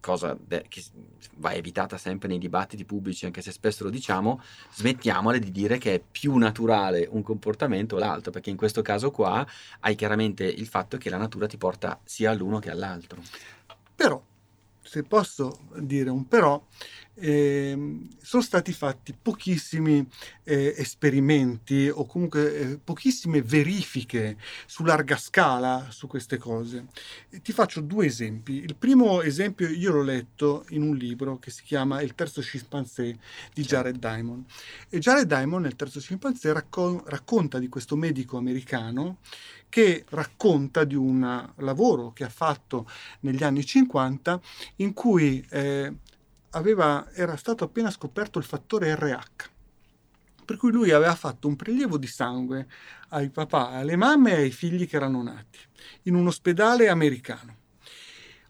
cosa 0.00 0.36
che 0.46 0.82
va 1.36 1.52
evitata 1.52 1.96
sempre 1.96 2.28
nei 2.28 2.38
dibattiti 2.38 2.84
pubblici, 2.84 3.26
anche 3.26 3.42
se 3.42 3.52
spesso 3.52 3.84
lo 3.84 3.90
diciamo, 3.90 4.40
smettiamole 4.72 5.38
di 5.38 5.50
dire 5.50 5.78
che 5.78 5.94
è 5.94 6.00
più 6.00 6.36
naturale 6.36 7.06
un 7.10 7.22
comportamento 7.22 7.96
o 7.96 7.98
l'altro, 7.98 8.30
perché 8.30 8.50
in 8.50 8.56
questo 8.56 8.82
caso 8.82 9.10
qua 9.10 9.46
hai 9.80 9.94
chiaramente 9.94 10.44
il 10.44 10.66
fatto 10.66 10.96
che 10.98 11.10
la 11.10 11.16
natura 11.16 11.46
ti 11.46 11.56
porta 11.56 12.00
sia 12.04 12.30
all'uno 12.30 12.58
che 12.58 12.70
all'altro. 12.70 13.22
Però, 13.94 14.22
se 14.88 15.02
posso 15.02 15.68
dire 15.76 16.08
un 16.08 16.26
però, 16.26 16.64
eh, 17.20 18.06
sono 18.22 18.42
stati 18.42 18.72
fatti 18.72 19.14
pochissimi 19.20 20.06
eh, 20.44 20.74
esperimenti 20.78 21.90
o 21.92 22.06
comunque 22.06 22.56
eh, 22.56 22.78
pochissime 22.78 23.42
verifiche 23.42 24.38
su 24.66 24.84
larga 24.84 25.16
scala 25.18 25.88
su 25.90 26.06
queste 26.06 26.38
cose. 26.38 26.86
E 27.28 27.42
ti 27.42 27.52
faccio 27.52 27.80
due 27.80 28.06
esempi. 28.06 28.62
Il 28.62 28.76
primo 28.76 29.20
esempio 29.20 29.68
io 29.68 29.92
l'ho 29.92 30.02
letto 30.02 30.64
in 30.70 30.82
un 30.82 30.96
libro 30.96 31.38
che 31.38 31.50
si 31.50 31.64
chiama 31.64 32.00
Il 32.00 32.14
terzo 32.14 32.40
scimpanzé 32.40 33.18
di 33.52 33.62
Jared 33.62 33.98
Diamond. 33.98 34.44
E 34.88 34.98
Jared 34.98 35.26
Diamond 35.26 35.64
nel 35.64 35.76
terzo 35.76 36.00
scimpanzé 36.00 36.52
raccon- 36.52 37.02
racconta 37.04 37.58
di 37.58 37.68
questo 37.68 37.94
medico 37.94 38.38
americano 38.38 39.18
che 39.68 40.04
racconta 40.08 40.84
di 40.84 40.94
un 40.94 41.52
lavoro 41.56 42.12
che 42.12 42.24
ha 42.24 42.28
fatto 42.28 42.88
negli 43.20 43.42
anni 43.44 43.64
50 43.64 44.40
in 44.76 44.92
cui 44.94 45.44
eh, 45.50 45.92
aveva, 46.50 47.10
era 47.12 47.36
stato 47.36 47.64
appena 47.64 47.90
scoperto 47.90 48.38
il 48.38 48.44
fattore 48.44 48.94
RH. 48.94 49.50
Per 50.44 50.56
cui 50.56 50.72
lui 50.72 50.90
aveva 50.92 51.14
fatto 51.14 51.46
un 51.46 51.56
prelievo 51.56 51.98
di 51.98 52.06
sangue 52.06 52.66
ai 53.10 53.28
papà, 53.28 53.68
alle 53.68 53.96
mamme 53.96 54.32
e 54.32 54.42
ai 54.42 54.50
figli 54.50 54.88
che 54.88 54.96
erano 54.96 55.22
nati 55.22 55.58
in 56.04 56.14
un 56.14 56.26
ospedale 56.26 56.88
americano. 56.88 57.56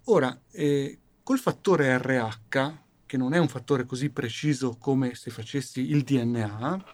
Ora, 0.05 0.39
eh, 0.53 0.99
col 1.25 1.39
fattore 1.39 1.99
RH, 1.99 2.73
che 3.05 3.17
non 3.17 3.35
è 3.35 3.39
un 3.39 3.49
fattore 3.49 3.85
così 3.85 4.11
preciso 4.11 4.77
come 4.79 5.15
se 5.15 5.31
facessi 5.31 5.91
il 5.91 6.03
DNA, 6.03 6.85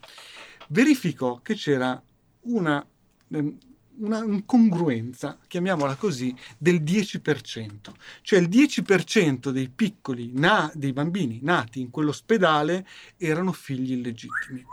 verificò 0.68 1.40
che 1.42 1.54
c'era 1.54 2.02
una 2.46 2.84
ehm, 3.28 3.58
una 3.98 4.24
incongruenza, 4.24 5.38
chiamiamola 5.46 5.96
così, 5.96 6.34
del 6.58 6.82
10%. 6.82 7.92
Cioè 8.22 8.38
il 8.38 8.48
10% 8.48 9.50
dei 9.50 9.68
piccoli, 9.68 10.32
na- 10.34 10.70
dei 10.74 10.92
bambini 10.92 11.40
nati 11.42 11.80
in 11.80 11.90
quell'ospedale 11.90 12.86
erano 13.16 13.52
figli 13.52 13.92
illegittimi. 13.92 14.64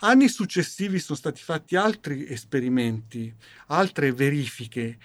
Anni 0.00 0.28
successivi 0.28 0.98
sono 1.00 1.18
stati 1.18 1.42
fatti 1.42 1.74
altri 1.74 2.28
esperimenti, 2.28 3.34
altre 3.66 4.12
verifiche, 4.12 4.98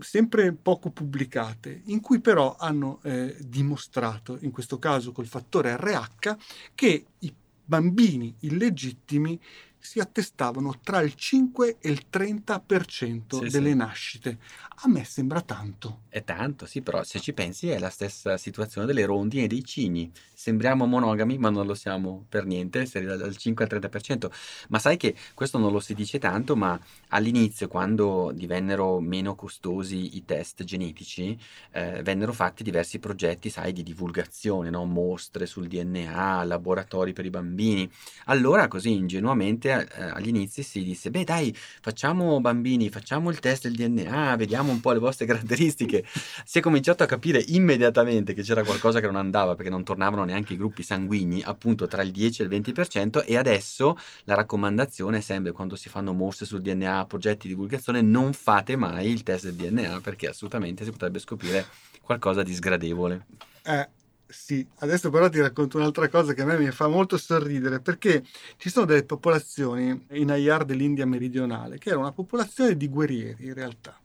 sempre 0.00 0.52
poco 0.54 0.90
pubblicate, 0.90 1.82
in 1.86 2.00
cui 2.00 2.20
però 2.20 2.56
hanno 2.58 3.00
eh, 3.02 3.36
dimostrato, 3.40 4.38
in 4.40 4.50
questo 4.50 4.78
caso 4.78 5.12
col 5.12 5.26
fattore 5.26 5.76
RH, 5.76 6.36
che 6.74 7.06
i 7.18 7.34
bambini 7.66 8.34
illegittimi 8.40 9.40
si 9.84 10.00
attestavano 10.00 10.80
tra 10.82 11.02
il 11.02 11.14
5 11.14 11.76
e 11.78 11.90
il 11.90 12.06
30% 12.10 13.44
sì, 13.44 13.50
delle 13.50 13.70
sì. 13.70 13.76
nascite. 13.76 14.38
A 14.76 14.88
me 14.88 15.04
sembra 15.04 15.42
tanto. 15.42 16.00
È 16.08 16.24
tanto, 16.24 16.64
sì, 16.64 16.80
però 16.80 17.04
se 17.04 17.20
ci 17.20 17.34
pensi 17.34 17.68
è 17.68 17.78
la 17.78 17.90
stessa 17.90 18.38
situazione 18.38 18.86
delle 18.86 19.04
rondini 19.04 19.44
e 19.44 19.46
dei 19.46 19.62
cigni. 19.62 20.10
Sembriamo 20.32 20.86
monogami, 20.86 21.38
ma 21.38 21.50
non 21.50 21.66
lo 21.66 21.74
siamo 21.74 22.24
per 22.28 22.44
niente, 22.46 22.88
dal 23.04 23.36
5 23.36 23.64
al 23.64 23.70
30%. 23.78 24.30
Ma 24.68 24.78
sai 24.78 24.96
che 24.96 25.14
questo 25.34 25.58
non 25.58 25.70
lo 25.70 25.80
si 25.80 25.94
dice 25.94 26.18
tanto, 26.18 26.56
ma 26.56 26.78
all'inizio, 27.08 27.68
quando 27.68 28.32
divennero 28.34 29.00
meno 29.00 29.34
costosi 29.34 30.16
i 30.16 30.24
test 30.24 30.64
genetici, 30.64 31.38
eh, 31.72 32.02
vennero 32.02 32.32
fatti 32.32 32.62
diversi 32.62 32.98
progetti, 32.98 33.50
sai, 33.50 33.72
di 33.72 33.82
divulgazione, 33.82 34.70
no? 34.70 34.84
mostre 34.86 35.46
sul 35.46 35.68
DNA, 35.68 36.42
laboratori 36.44 37.12
per 37.12 37.26
i 37.26 37.30
bambini. 37.30 37.88
Allora, 38.26 38.66
così 38.66 38.92
ingenuamente 38.92 39.73
eh, 39.80 40.02
agli 40.02 40.28
inizi 40.28 40.62
si 40.62 40.82
disse, 40.82 41.10
beh 41.10 41.24
dai, 41.24 41.54
facciamo 41.54 42.40
bambini, 42.40 42.88
facciamo 42.88 43.30
il 43.30 43.38
test 43.38 43.68
del 43.68 43.74
DNA, 43.74 44.36
vediamo 44.36 44.72
un 44.72 44.80
po' 44.80 44.92
le 44.92 44.98
vostre 44.98 45.26
caratteristiche. 45.26 46.04
si 46.44 46.58
è 46.58 46.60
cominciato 46.60 47.02
a 47.02 47.06
capire 47.06 47.42
immediatamente 47.48 48.34
che 48.34 48.42
c'era 48.42 48.62
qualcosa 48.64 49.00
che 49.00 49.06
non 49.06 49.16
andava 49.16 49.54
perché 49.54 49.70
non 49.70 49.84
tornavano 49.84 50.24
neanche 50.24 50.54
i 50.54 50.56
gruppi 50.56 50.82
sanguigni, 50.82 51.42
appunto 51.42 51.86
tra 51.86 52.02
il 52.02 52.10
10 52.10 52.42
e 52.42 52.44
il 52.44 52.50
20% 52.50 53.24
e 53.26 53.36
adesso 53.36 53.98
la 54.24 54.34
raccomandazione 54.34 55.18
è 55.18 55.20
sempre 55.20 55.52
quando 55.52 55.76
si 55.76 55.88
fanno 55.88 56.12
mostre 56.12 56.46
sul 56.46 56.62
DNA, 56.62 57.06
progetti 57.06 57.48
di 57.48 57.54
divulgazione, 57.54 58.00
non 58.00 58.32
fate 58.32 58.76
mai 58.76 59.10
il 59.10 59.22
test 59.22 59.50
del 59.50 59.54
DNA 59.54 60.00
perché 60.00 60.28
assolutamente 60.28 60.84
si 60.84 60.90
potrebbe 60.90 61.18
scoprire 61.18 61.66
qualcosa 62.02 62.42
di 62.42 62.54
sgradevole. 62.54 63.26
Eh, 63.64 63.88
sì, 64.26 64.66
adesso 64.78 65.10
però 65.10 65.28
ti 65.28 65.40
racconto 65.40 65.76
un'altra 65.76 66.08
cosa 66.08 66.32
che 66.32 66.42
a 66.42 66.44
me 66.44 66.58
mi 66.58 66.70
fa 66.70 66.88
molto 66.88 67.16
sorridere 67.16 67.80
perché 67.80 68.24
ci 68.56 68.70
sono 68.70 68.86
delle 68.86 69.04
popolazioni 69.04 70.06
in 70.12 70.30
Ayar 70.30 70.64
dell'India 70.64 71.06
meridionale 71.06 71.78
che 71.78 71.90
era 71.90 71.98
una 71.98 72.12
popolazione 72.12 72.76
di 72.76 72.88
guerrieri 72.88 73.46
in 73.46 73.54
realtà. 73.54 73.98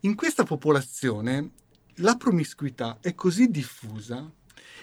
In 0.00 0.14
questa 0.14 0.44
popolazione 0.44 1.50
la 1.96 2.16
promiscuità 2.16 2.98
è 3.00 3.14
così 3.14 3.48
diffusa 3.48 4.30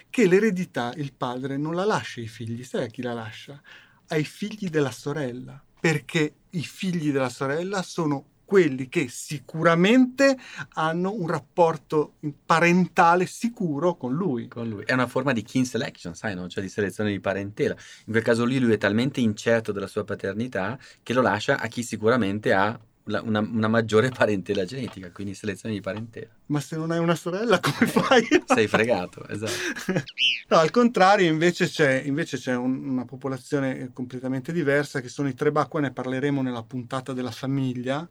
che 0.09 0.27
l'eredità 0.27 0.93
il 0.95 1.13
padre 1.13 1.57
non 1.57 1.75
la 1.75 1.85
lascia 1.85 2.19
ai 2.19 2.27
figli, 2.27 2.63
sai 2.63 2.85
a 2.85 2.87
chi 2.87 3.01
la 3.01 3.13
lascia? 3.13 3.61
Ai 4.07 4.23
figli 4.23 4.69
della 4.69 4.91
sorella, 4.91 5.61
perché 5.79 6.33
i 6.51 6.63
figli 6.63 7.11
della 7.11 7.29
sorella 7.29 7.81
sono 7.81 8.25
quelli 8.45 8.87
che 8.87 9.07
sicuramente 9.09 10.37
hanno 10.73 11.11
un 11.11 11.27
rapporto 11.27 12.13
parentale 12.45 13.25
sicuro 13.25 13.95
con 13.95 14.13
lui. 14.13 14.47
Con 14.47 14.69
lui. 14.69 14.83
È 14.85 14.93
una 14.93 15.07
forma 15.07 15.33
di 15.33 15.41
kin 15.41 15.65
selection, 15.65 16.15
sai, 16.15 16.35
no? 16.35 16.47
cioè 16.47 16.63
di 16.63 16.69
selezione 16.69 17.11
di 17.11 17.19
parentela. 17.19 17.75
In 18.05 18.11
quel 18.11 18.23
caso 18.23 18.45
lì 18.45 18.59
lui 18.59 18.73
è 18.73 18.77
talmente 18.77 19.19
incerto 19.19 19.71
della 19.71 19.87
sua 19.87 20.03
paternità 20.03 20.77
che 21.01 21.13
lo 21.13 21.21
lascia 21.21 21.59
a 21.59 21.67
chi 21.67 21.83
sicuramente 21.83 22.53
ha 22.53 22.79
una, 23.05 23.39
una, 23.39 23.67
maggiore 23.67 24.09
parentela 24.09 24.65
genetica, 24.65 25.11
quindi 25.11 25.35
selezione 25.35 25.75
di 25.75 25.81
parentela. 25.81 26.31
Ma 26.47 26.59
se 26.59 26.75
non 26.75 26.91
hai 26.91 26.97
una 26.97 27.15
sorella, 27.15 27.59
come 27.59 27.87
fai? 27.87 28.25
Sei 28.45 28.67
fregato, 28.67 29.27
esatto. 29.27 29.53
no, 30.49 30.57
al 30.57 30.71
contrario, 30.71 31.29
invece 31.29 31.67
c'è, 31.67 32.01
invece 32.03 32.37
c'è 32.37 32.55
un, 32.55 32.87
una 32.89 33.05
popolazione 33.05 33.91
completamente 33.93 34.51
diversa, 34.51 35.01
che 35.01 35.09
sono 35.09 35.27
i 35.27 35.35
Trebacqua, 35.35 35.79
ne 35.79 35.91
parleremo 35.91 36.41
nella 36.41 36.63
puntata 36.63 37.13
della 37.13 37.31
famiglia 37.31 38.07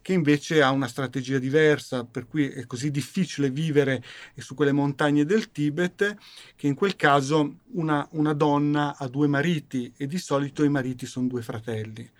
che 0.00 0.12
invece 0.12 0.62
ha 0.62 0.70
una 0.70 0.86
strategia 0.86 1.38
diversa, 1.38 2.04
per 2.04 2.28
cui 2.28 2.48
è 2.48 2.66
così 2.66 2.90
difficile 2.90 3.50
vivere 3.50 4.02
su 4.36 4.54
quelle 4.54 4.72
montagne 4.72 5.24
del 5.24 5.50
Tibet, 5.50 6.16
che 6.54 6.66
in 6.66 6.74
quel 6.74 6.96
caso 6.96 7.58
una, 7.72 8.06
una 8.12 8.32
donna 8.32 8.96
ha 8.96 9.06
due 9.08 9.26
mariti 9.26 9.92
e 9.96 10.06
di 10.06 10.16
solito 10.16 10.62
i 10.64 10.70
mariti 10.70 11.04
sono 11.04 11.26
due 11.26 11.42
fratelli 11.42 12.10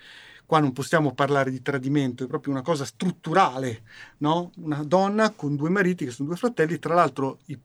qua 0.48 0.60
non 0.60 0.72
possiamo 0.72 1.12
parlare 1.12 1.50
di 1.50 1.60
tradimento, 1.60 2.24
è 2.24 2.26
proprio 2.26 2.54
una 2.54 2.62
cosa 2.62 2.86
strutturale, 2.86 3.82
no? 4.18 4.50
Una 4.62 4.82
donna 4.82 5.28
con 5.28 5.56
due 5.56 5.68
mariti 5.68 6.06
che 6.06 6.10
sono 6.10 6.28
due 6.28 6.38
fratelli, 6.38 6.78
tra 6.78 6.94
l'altro 6.94 7.40
il, 7.46 7.60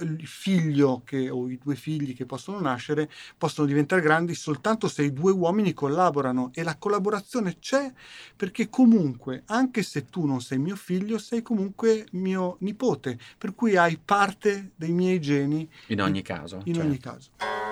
il 0.00 0.26
figlio 0.26 1.02
che, 1.04 1.28
o 1.28 1.50
i 1.50 1.58
due 1.62 1.74
figli 1.74 2.16
che 2.16 2.24
possono 2.24 2.58
nascere 2.58 3.10
possono 3.36 3.66
diventare 3.66 4.00
grandi 4.00 4.34
soltanto 4.34 4.88
se 4.88 5.02
i 5.02 5.12
due 5.12 5.30
uomini 5.30 5.74
collaborano 5.74 6.52
e 6.54 6.62
la 6.62 6.76
collaborazione 6.76 7.58
c'è 7.58 7.92
perché 8.34 8.70
comunque, 8.70 9.42
anche 9.48 9.82
se 9.82 10.06
tu 10.06 10.24
non 10.24 10.40
sei 10.40 10.56
mio 10.56 10.76
figlio, 10.76 11.18
sei 11.18 11.42
comunque 11.42 12.06
mio 12.12 12.56
nipote, 12.60 13.18
per 13.36 13.54
cui 13.54 13.76
hai 13.76 14.00
parte 14.02 14.70
dei 14.74 14.92
miei 14.92 15.20
geni. 15.20 15.68
In 15.88 16.00
ogni 16.00 16.22
caso. 16.22 16.62
In 16.64 16.72
certo. 16.72 16.88
ogni 16.88 16.98
caso. 16.98 17.71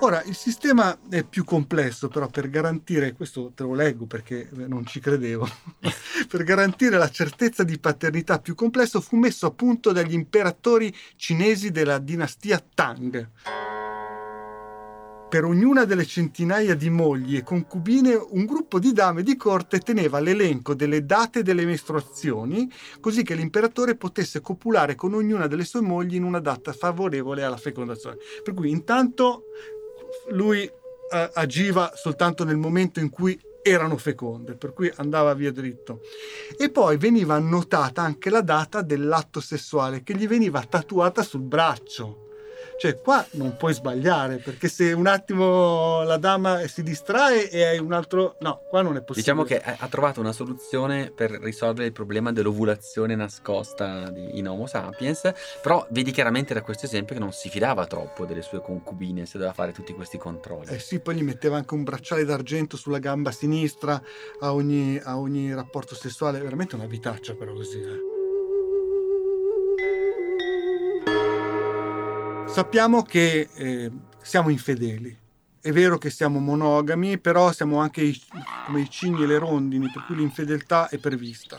Ora, 0.00 0.22
il 0.24 0.34
sistema 0.34 0.98
è 1.08 1.22
più 1.22 1.44
complesso, 1.44 2.08
però 2.08 2.28
per 2.28 2.50
garantire, 2.50 3.14
questo 3.14 3.52
te 3.54 3.62
lo 3.62 3.74
leggo 3.74 4.04
perché 4.04 4.50
eh, 4.50 4.66
non 4.66 4.84
ci 4.84 5.00
credevo, 5.00 5.48
per 6.28 6.42
garantire 6.42 6.98
la 6.98 7.08
certezza 7.08 7.64
di 7.64 7.78
paternità 7.78 8.38
più 8.38 8.54
complesso 8.54 9.00
fu 9.00 9.16
messo 9.16 9.46
a 9.46 9.50
punto 9.52 9.92
dagli 9.92 10.12
imperatori 10.12 10.94
cinesi 11.16 11.70
della 11.70 11.98
dinastia 11.98 12.62
Tang. 12.74 13.30
Per 15.34 15.42
ognuna 15.42 15.84
delle 15.84 16.06
centinaia 16.06 16.76
di 16.76 16.90
mogli 16.90 17.36
e 17.36 17.42
concubine, 17.42 18.14
un 18.14 18.44
gruppo 18.44 18.78
di 18.78 18.92
dame 18.92 19.24
di 19.24 19.34
corte 19.34 19.80
teneva 19.80 20.20
l'elenco 20.20 20.74
delle 20.74 21.04
date 21.04 21.42
delle 21.42 21.64
mestruazioni, 21.64 22.70
così 23.00 23.24
che 23.24 23.34
l'imperatore 23.34 23.96
potesse 23.96 24.40
copulare 24.40 24.94
con 24.94 25.12
ognuna 25.12 25.48
delle 25.48 25.64
sue 25.64 25.80
mogli 25.80 26.14
in 26.14 26.22
una 26.22 26.38
data 26.38 26.72
favorevole 26.72 27.42
alla 27.42 27.56
fecondazione. 27.56 28.18
Per 28.44 28.54
cui 28.54 28.70
intanto 28.70 29.46
lui 30.28 30.62
eh, 30.62 31.30
agiva 31.34 31.92
soltanto 31.94 32.44
nel 32.44 32.56
momento 32.56 33.00
in 33.00 33.10
cui 33.10 33.38
erano 33.62 33.96
feconde, 33.96 34.56
per 34.56 34.72
cui 34.74 34.92
andava 34.96 35.32
via 35.32 35.50
dritto. 35.50 36.00
E 36.58 36.70
poi 36.70 36.98
veniva 36.98 37.34
annotata 37.34 38.02
anche 38.02 38.28
la 38.28 38.42
data 38.42 38.82
dell'atto 38.82 39.40
sessuale 39.40 40.02
che 40.02 40.14
gli 40.14 40.28
veniva 40.28 40.62
tatuata 40.62 41.22
sul 41.22 41.42
braccio. 41.42 42.23
Cioè, 42.76 43.00
qua 43.00 43.24
non 43.32 43.56
puoi 43.56 43.72
sbagliare, 43.72 44.38
perché 44.38 44.68
se 44.68 44.92
un 44.92 45.06
attimo 45.06 46.02
la 46.02 46.16
dama 46.16 46.66
si 46.66 46.82
distrae 46.82 47.48
e 47.50 47.64
hai 47.64 47.78
un 47.78 47.92
altro... 47.92 48.36
No, 48.40 48.62
qua 48.68 48.82
non 48.82 48.96
è 48.96 49.02
possibile. 49.02 49.22
Diciamo 49.22 49.44
che 49.44 49.62
ha 49.62 49.88
trovato 49.88 50.20
una 50.20 50.32
soluzione 50.32 51.10
per 51.14 51.30
risolvere 51.30 51.86
il 51.86 51.92
problema 51.92 52.32
dell'ovulazione 52.32 53.14
nascosta 53.14 54.10
di, 54.10 54.38
in 54.38 54.48
Homo 54.48 54.66
sapiens, 54.66 55.32
però 55.62 55.86
vedi 55.90 56.10
chiaramente 56.10 56.52
da 56.52 56.62
questo 56.62 56.86
esempio 56.86 57.14
che 57.14 57.20
non 57.20 57.32
si 57.32 57.48
fidava 57.48 57.86
troppo 57.86 58.24
delle 58.24 58.42
sue 58.42 58.60
concubine 58.60 59.24
se 59.24 59.38
doveva 59.38 59.54
fare 59.54 59.72
tutti 59.72 59.92
questi 59.92 60.18
controlli. 60.18 60.70
Eh 60.70 60.78
sì, 60.78 61.00
poi 61.00 61.16
gli 61.16 61.22
metteva 61.22 61.56
anche 61.56 61.74
un 61.74 61.84
bracciale 61.84 62.24
d'argento 62.24 62.76
sulla 62.76 62.98
gamba 62.98 63.30
sinistra 63.30 64.00
a 64.40 64.52
ogni, 64.52 65.00
a 65.02 65.18
ogni 65.18 65.54
rapporto 65.54 65.94
sessuale, 65.94 66.40
veramente 66.40 66.74
una 66.74 66.86
vitaccia 66.86 67.34
però 67.34 67.52
così. 67.52 67.80
Eh. 67.80 68.13
Sappiamo 72.54 73.02
che 73.02 73.48
eh, 73.52 73.90
siamo 74.22 74.48
infedeli. 74.48 75.18
È 75.60 75.72
vero 75.72 75.98
che 75.98 76.08
siamo 76.08 76.38
monogami, 76.38 77.18
però 77.18 77.50
siamo 77.50 77.80
anche 77.80 78.02
i, 78.02 78.22
come 78.64 78.82
i 78.82 78.88
cigni 78.88 79.24
e 79.24 79.26
le 79.26 79.38
rondini, 79.38 79.90
per 79.92 80.04
cui 80.06 80.14
l'infedeltà 80.14 80.88
è 80.88 80.98
prevista. 80.98 81.58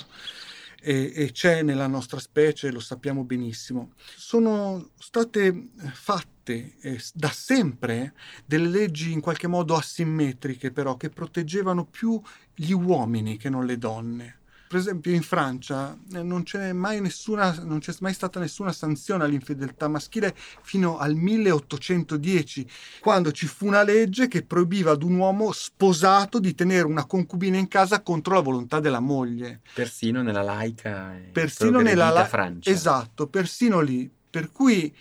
E, 0.82 1.12
e 1.14 1.32
c'è 1.34 1.64
nella 1.64 1.88
nostra 1.88 2.22
specie, 2.22 2.72
lo 2.72 2.80
sappiamo 2.80 3.26
benissimo. 3.26 3.92
Sono 4.16 4.92
state 4.98 5.72
fatte 5.92 6.76
eh, 6.80 7.04
da 7.14 7.30
sempre 7.30 8.14
delle 8.46 8.70
leggi 8.70 9.12
in 9.12 9.20
qualche 9.20 9.48
modo 9.48 9.76
asimmetriche, 9.76 10.72
però, 10.72 10.96
che 10.96 11.10
proteggevano 11.10 11.84
più 11.84 12.22
gli 12.54 12.72
uomini 12.72 13.36
che 13.36 13.50
non 13.50 13.66
le 13.66 13.78
donne 13.78 14.38
per 14.68 14.80
esempio 14.80 15.14
in 15.14 15.22
Francia 15.22 15.98
eh, 16.14 16.24
non 16.24 16.44
c'è 16.44 16.74
mai 16.74 17.00
nessuna, 17.02 17.56
non 17.64 17.80
c'è 17.80 17.94
mai 18.00 18.14
stata 18.14 18.40
nessuna 18.40 18.72
sanzione 18.72 19.24
all'infedeltà 19.24 19.88
maschile 19.88 20.36
fino 20.62 20.98
al 20.98 21.16
1810, 21.16 22.70
quando 23.00 23.32
ci 23.32 23.46
fu 23.46 23.68
una 23.68 23.84
legge 23.84 24.28
che 24.28 24.44
proibiva 24.44 24.92
ad 24.92 25.04
un 25.04 25.16
uomo 25.16 25.52
sposato 25.52 26.40
di 26.40 26.56
tenere 26.56 26.86
una 26.86 27.06
concubina 27.06 27.58
in 27.58 27.68
casa 27.68 28.02
contro 28.02 28.34
la 28.34 28.42
volontà 28.42 28.80
della 28.80 29.00
moglie. 29.00 29.62
Persino 29.74 30.22
nella 30.22 30.42
laica 30.42 31.16
persino 31.32 31.80
nella 31.82 32.10
la... 32.10 32.26
Francia. 32.26 32.70
Esatto, 32.70 33.28
persino 33.28 33.82
lì. 33.82 34.10
Per 34.30 34.52
cui 34.52 34.94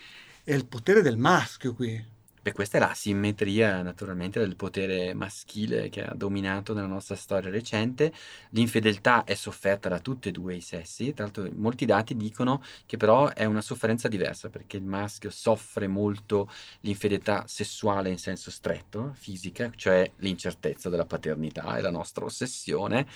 è 0.45 0.53
il 0.53 0.67
potere 0.67 1.03
del 1.03 1.17
maschio 1.17 1.75
qui. 1.75 2.13
Beh, 2.45 2.53
questa 2.53 2.77
è 2.77 2.81
la 2.81 2.93
simmetria 2.93 3.81
naturalmente 3.81 4.39
del 4.39 4.55
potere 4.55 5.15
maschile 5.15 5.89
che 5.89 6.05
ha 6.05 6.13
dominato 6.15 6.75
nella 6.75 6.87
nostra 6.87 7.17
storia 7.17 7.49
recente. 7.49 8.13
L'infedeltà 8.51 9.25
è 9.25 9.33
sofferta 9.33 9.89
da 9.89 9.99
tutti 9.99 10.29
e 10.29 10.33
due 10.33 10.55
i 10.55 10.61
sessi, 10.61 11.15
tra 11.15 11.25
l'altro 11.25 11.49
molti 11.55 11.87
dati 11.87 12.15
dicono 12.15 12.63
che 12.85 12.99
però 12.99 13.31
è 13.33 13.47
una 13.47 13.63
sofferenza 13.63 14.09
diversa 14.09 14.51
perché 14.51 14.77
il 14.77 14.83
maschio 14.83 15.31
soffre 15.31 15.87
molto 15.89 16.51
l'infedeltà 16.81 17.45
sessuale 17.47 18.11
in 18.11 18.19
senso 18.19 18.51
stretto, 18.51 19.15
fisica, 19.17 19.73
cioè 19.75 20.11
l'incertezza 20.17 20.91
della 20.91 21.07
paternità 21.07 21.79
e 21.79 21.81
la 21.81 21.91
nostra 21.91 22.27
ossessione, 22.27 23.07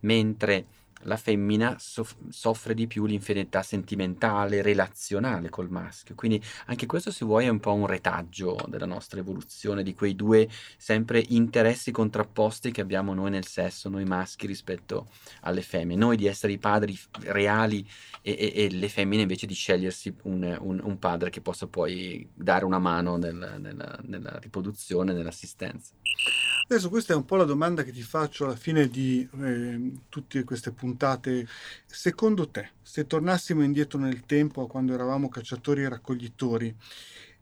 mentre 0.00 0.66
la 1.02 1.16
femmina 1.16 1.76
soff- 1.78 2.16
soffre 2.28 2.74
di 2.74 2.86
più 2.86 3.06
l'infedeltà 3.06 3.62
sentimentale, 3.62 4.62
relazionale 4.62 5.48
col 5.48 5.70
maschio. 5.70 6.14
Quindi 6.14 6.42
anche 6.66 6.86
questo, 6.86 7.10
se 7.10 7.24
vuoi, 7.24 7.46
è 7.46 7.48
un 7.48 7.60
po' 7.60 7.72
un 7.72 7.86
retaggio 7.86 8.56
della 8.68 8.86
nostra 8.86 9.20
evoluzione, 9.20 9.82
di 9.82 9.94
quei 9.94 10.14
due 10.14 10.48
sempre 10.76 11.24
interessi 11.28 11.90
contrapposti 11.90 12.70
che 12.70 12.80
abbiamo 12.80 13.14
noi 13.14 13.30
nel 13.30 13.46
sesso, 13.46 13.88
noi 13.88 14.04
maschi 14.04 14.46
rispetto 14.46 15.08
alle 15.40 15.62
femmine. 15.62 15.98
Noi 15.98 16.16
di 16.16 16.26
essere 16.26 16.52
i 16.52 16.58
padri 16.58 16.98
reali 17.20 17.86
e, 18.22 18.36
e, 18.38 18.64
e 18.64 18.70
le 18.70 18.88
femmine 18.88 19.22
invece 19.22 19.46
di 19.46 19.54
scegliersi 19.54 20.14
un, 20.22 20.56
un, 20.60 20.80
un, 20.82 20.98
padre 20.98 21.30
che 21.30 21.40
possa 21.40 21.66
poi 21.66 22.28
dare 22.32 22.64
una 22.64 22.78
mano 22.78 23.16
nel, 23.16 23.56
nella, 23.58 23.98
nella 24.02 24.38
riproduzione, 24.38 25.12
nell'assistenza. 25.12 25.92
Adesso 26.68 26.88
questa 26.88 27.12
è 27.12 27.16
un 27.16 27.24
po' 27.24 27.36
la 27.36 27.44
domanda 27.44 27.82
che 27.82 27.92
ti 27.92 28.02
faccio 28.02 28.44
alla 28.44 28.56
fine 28.56 28.88
di 28.88 29.28
eh, 29.42 29.92
tutte 30.08 30.44
queste 30.44 30.70
puntate. 30.70 30.91
Secondo 31.86 32.48
te, 32.48 32.70
se 32.82 33.06
tornassimo 33.06 33.62
indietro 33.62 33.98
nel 33.98 34.24
tempo 34.24 34.62
a 34.62 34.68
quando 34.68 34.94
eravamo 34.94 35.28
cacciatori 35.28 35.82
e 35.82 35.88
raccoglitori, 35.88 36.76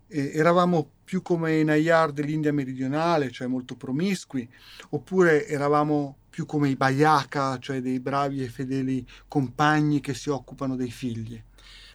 eh, 0.08 0.32
eravamo 0.34 0.90
più 1.04 1.22
come 1.22 1.58
i 1.58 1.64
Nayar 1.64 2.12
dell'India 2.12 2.52
meridionale, 2.52 3.30
cioè 3.30 3.46
molto 3.46 3.76
promiscui, 3.76 4.48
oppure 4.90 5.46
eravamo 5.46 6.16
più 6.30 6.46
come 6.46 6.68
i 6.68 6.76
Bayaka, 6.76 7.58
cioè 7.58 7.80
dei 7.80 8.00
bravi 8.00 8.42
e 8.42 8.48
fedeli 8.48 9.06
compagni 9.28 10.00
che 10.00 10.14
si 10.14 10.30
occupano 10.30 10.76
dei 10.76 10.90
figli? 10.90 11.42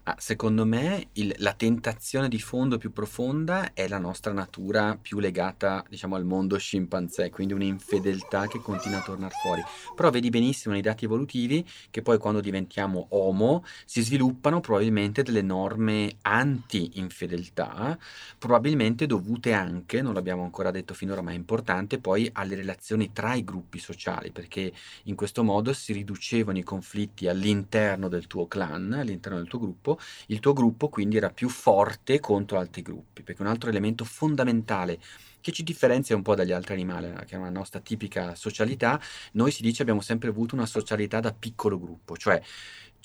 Ah, 0.07 0.15
secondo 0.19 0.67
me 0.67 1.09
il- 1.13 1.33
la 1.39 1.53
tentazione 1.53 2.27
di 2.29 2.39
fondo 2.39 2.77
più 2.77 2.91
profonda 2.91 3.73
è 3.73 3.87
la 3.87 3.97
nostra 3.97 4.33
natura 4.33 4.95
più 5.01 5.17
legata, 5.17 5.83
diciamo, 5.89 6.15
al 6.15 6.25
mondo 6.25 6.57
scimpanzé, 6.59 7.31
quindi 7.31 7.53
un'infedeltà 7.53 8.45
che 8.45 8.61
continua 8.61 8.99
a 8.99 9.01
tornare 9.01 9.33
fuori. 9.33 9.65
Però 9.95 10.11
vedi 10.11 10.29
benissimo 10.29 10.73
nei 10.75 10.83
dati 10.83 11.05
evolutivi 11.05 11.67
che 11.89 12.03
poi 12.03 12.19
quando 12.19 12.39
diventiamo 12.39 13.07
Homo 13.11 13.63
si 13.85 14.03
sviluppano 14.03 14.59
probabilmente 14.59 15.23
delle 15.23 15.41
norme 15.41 16.17
anti-infedeltà, 16.21 17.97
probabilmente 18.37 19.07
dovute 19.07 19.53
anche, 19.53 20.03
non 20.03 20.13
l'abbiamo 20.13 20.43
ancora 20.43 20.69
detto 20.69 20.93
finora, 20.93 21.21
ma 21.21 21.31
è 21.31 21.35
importante, 21.35 21.97
poi 21.99 22.29
alle 22.33 22.53
relazioni 22.55 23.11
tra 23.11 23.33
i 23.33 23.43
gruppi 23.43 23.79
sociali, 23.79 24.31
perché 24.31 24.71
in 25.05 25.15
questo 25.15 25.43
modo 25.43 25.73
si 25.73 25.93
riducevano 25.93 26.59
i 26.59 26.63
conflitti 26.63 27.27
all'interno 27.27 28.07
del 28.07 28.27
tuo 28.27 28.47
clan, 28.47 28.93
all'interno 28.93 29.37
del 29.39 29.47
tuo 29.47 29.59
gruppo 29.59 29.94
il 30.27 30.39
tuo 30.39 30.53
gruppo 30.53 30.89
quindi 30.89 31.17
era 31.17 31.29
più 31.29 31.49
forte 31.49 32.19
contro 32.19 32.57
altri 32.57 32.81
gruppi, 32.81 33.23
perché 33.23 33.41
un 33.41 33.47
altro 33.47 33.69
elemento 33.69 34.05
fondamentale 34.05 34.99
che 35.45 35.51
ci 35.51 35.61
differenzia 35.61 36.15
un 36.15 36.23
po' 36.23 36.33
dagli 36.33 36.51
altri 36.51 36.73
animali, 36.73 37.13
che 37.27 37.35
è 37.35 37.37
una 37.37 37.51
nostra 37.51 37.79
tipica 37.79 38.33
socialità, 38.33 38.99
noi 39.33 39.51
si 39.51 39.61
dice 39.61 39.83
abbiamo 39.83 40.01
sempre 40.01 40.29
avuto 40.29 40.55
una 40.55 40.65
socialità 40.65 41.19
da 41.19 41.33
piccolo 41.33 41.79
gruppo, 41.79 42.17
cioè 42.17 42.41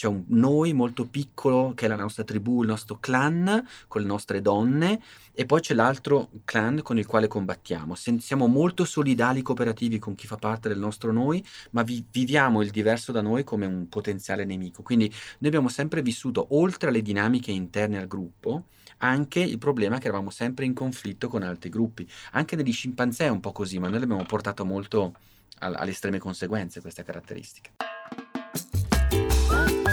c'è 0.00 0.08
un 0.08 0.24
noi 0.28 0.72
molto 0.72 1.04
piccolo 1.04 1.74
che 1.74 1.84
è 1.84 1.88
la 1.88 1.94
nostra 1.94 2.24
tribù, 2.24 2.62
il 2.62 2.68
nostro 2.68 2.96
clan 2.98 3.62
con 3.86 4.00
le 4.00 4.06
nostre 4.06 4.40
donne 4.40 4.98
e 5.34 5.44
poi 5.44 5.60
c'è 5.60 5.74
l'altro 5.74 6.30
clan 6.46 6.80
con 6.82 6.96
il 6.96 7.04
quale 7.04 7.28
combattiamo. 7.28 7.94
Siamo 7.94 8.46
molto 8.46 8.86
solidali, 8.86 9.42
cooperativi 9.42 9.98
con 9.98 10.14
chi 10.14 10.26
fa 10.26 10.36
parte 10.36 10.68
del 10.70 10.78
nostro 10.78 11.12
noi, 11.12 11.44
ma 11.72 11.82
vi- 11.82 12.02
viviamo 12.10 12.62
il 12.62 12.70
diverso 12.70 13.12
da 13.12 13.20
noi 13.20 13.44
come 13.44 13.66
un 13.66 13.90
potenziale 13.90 14.46
nemico. 14.46 14.82
Quindi 14.82 15.06
noi 15.08 15.48
abbiamo 15.48 15.68
sempre 15.68 16.00
vissuto, 16.00 16.46
oltre 16.52 16.88
alle 16.88 17.02
dinamiche 17.02 17.50
interne 17.50 17.98
al 17.98 18.06
gruppo, 18.06 18.68
anche 19.00 19.40
il 19.40 19.58
problema 19.58 19.98
che 19.98 20.06
eravamo 20.08 20.30
sempre 20.30 20.64
in 20.64 20.72
conflitto 20.72 21.28
con 21.28 21.42
altri 21.42 21.68
gruppi. 21.68 22.08
Anche 22.32 22.56
negli 22.56 22.72
scimpanzé 22.72 23.26
è 23.26 23.28
un 23.28 23.40
po' 23.40 23.52
così, 23.52 23.78
ma 23.78 23.90
noi 23.90 24.00
l'abbiamo 24.00 24.24
portato 24.24 24.64
molto 24.64 25.12
alle 25.58 25.90
estreme 25.90 26.18
conseguenze 26.18 26.80
questa 26.80 27.02
caratteristica. 27.02 27.70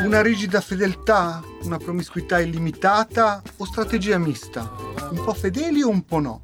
Una 0.03 0.21
rigida 0.21 0.61
fedeltà? 0.61 1.43
Una 1.63 1.77
promiscuità 1.77 2.39
illimitata? 2.39 3.41
O 3.57 3.65
strategia 3.65 4.17
mista? 4.17 4.71
Un 5.09 5.23
po' 5.23 5.33
fedeli 5.33 5.81
o 5.81 5.89
un 5.89 6.03
po' 6.03 6.19
no? 6.19 6.43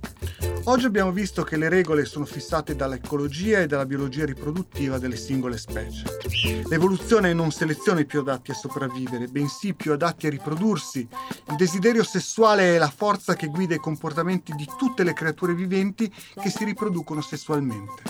Oggi 0.66 0.86
abbiamo 0.86 1.12
visto 1.12 1.44
che 1.44 1.58
le 1.58 1.68
regole 1.68 2.06
sono 2.06 2.26
fissate 2.26 2.76
dall'ecologia 2.76 3.60
e 3.60 3.68
dalla 3.68 3.86
biologia 3.86 4.26
riproduttiva 4.26 4.98
delle 4.98 5.18
singole 5.18 5.58
specie. 5.58 6.04
L'evoluzione 6.70 7.34
non 7.34 7.52
seleziona 7.52 8.00
i 8.00 8.06
più 8.06 8.22
adatti 8.22 8.52
a 8.52 8.56
sopravvivere, 8.56 9.28
bensì 9.28 9.68
i 9.68 9.74
più 9.74 9.92
adatti 9.92 10.28
a 10.28 10.30
riprodursi. 10.30 11.08
Il 11.50 11.56
desiderio 11.56 12.04
sessuale 12.04 12.76
è 12.76 12.78
la 12.78 12.92
forza 12.94 13.36
che 13.36 13.48
guida 13.48 13.76
i 13.76 13.80
comportamenti 13.80 14.54
di 14.54 14.68
tutte 14.78 15.04
le 15.04 15.14
creature 15.14 15.54
viventi 15.54 16.12
che 16.42 16.50
si 16.50 16.64
riproducono 16.64 17.22
sessualmente. 17.22 18.02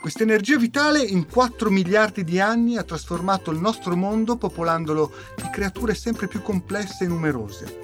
Questa 0.00 0.22
energia 0.22 0.56
vitale 0.56 1.02
in 1.02 1.26
4 1.26 1.70
miliardi 1.70 2.22
di 2.22 2.38
anni 2.38 2.76
ha 2.76 2.84
trasformato 2.84 3.50
il 3.50 3.58
nostro 3.58 3.96
mondo 3.96 4.36
popolandolo 4.36 5.12
di 5.36 5.50
creature 5.50 5.92
sempre 5.94 6.28
più 6.28 6.40
complesse 6.40 7.04
e 7.04 7.08
numerose. 7.08 7.80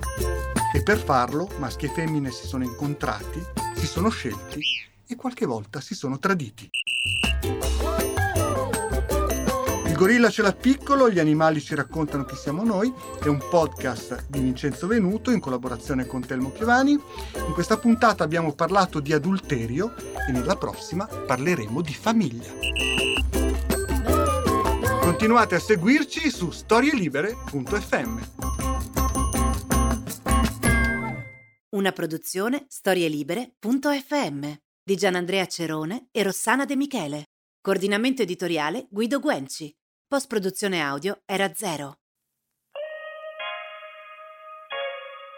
E 0.73 0.83
per 0.83 0.99
farlo 0.99 1.49
maschi 1.59 1.87
e 1.87 1.91
femmine 1.93 2.31
si 2.31 2.47
sono 2.47 2.63
incontrati, 2.63 3.43
si 3.75 3.87
sono 3.87 4.11
scelti 4.11 4.61
e 5.07 5.17
qualche 5.17 5.45
volta 5.45 5.81
si 5.81 5.95
sono 5.95 6.21
traditi. 6.21 6.71
Il 10.05 10.11
gorilla 10.11 10.29
ce 10.31 10.43
l'ha 10.43 10.53
piccolo, 10.53 11.11
gli 11.11 11.19
animali 11.19 11.63
ci 11.63 11.75
raccontano 11.75 12.27
chi 12.27 12.37
siamo 12.37 12.63
noi, 12.63 12.93
è 13.23 13.27
un 13.29 13.39
podcast 13.49 14.27
di 14.29 14.39
Vincenzo 14.39 14.87
Venuto 14.87 15.31
in 15.31 15.41
collaborazione 15.41 16.05
con 16.05 16.21
Telmo 16.21 16.53
Chiovani. 16.53 16.93
In 16.93 17.53
questa 17.55 17.79
puntata 17.79 18.23
abbiamo 18.23 18.53
parlato 18.53 19.01
di 19.01 19.15
adulterio 19.15 19.95
e 20.29 20.31
nella 20.31 20.57
prossima 20.57 21.07
parleremo 21.07 21.81
di 21.81 21.95
famiglia. 21.95 22.53
Continuate 25.01 25.55
a 25.55 25.59
seguirci 25.59 26.29
su 26.29 26.51
storielibere.fm. 26.51 28.19
Una 31.71 31.93
produzione 31.93 32.67
storielibere.fm 32.69 34.53
di 34.83 34.97
Gianandrea 34.97 35.47
Cerone 35.47 36.09
e 36.13 36.23
Rossana 36.23 36.67
De 36.67 36.77
Michele. 36.77 37.23
Coordinamento 37.63 38.21
editoriale 38.21 38.87
Guido 38.91 39.19
Guenci. 39.19 39.75
Post 40.15 40.29
produzione 40.29 40.81
audio 40.81 41.23
era 41.27 41.53
zero. 41.55 41.97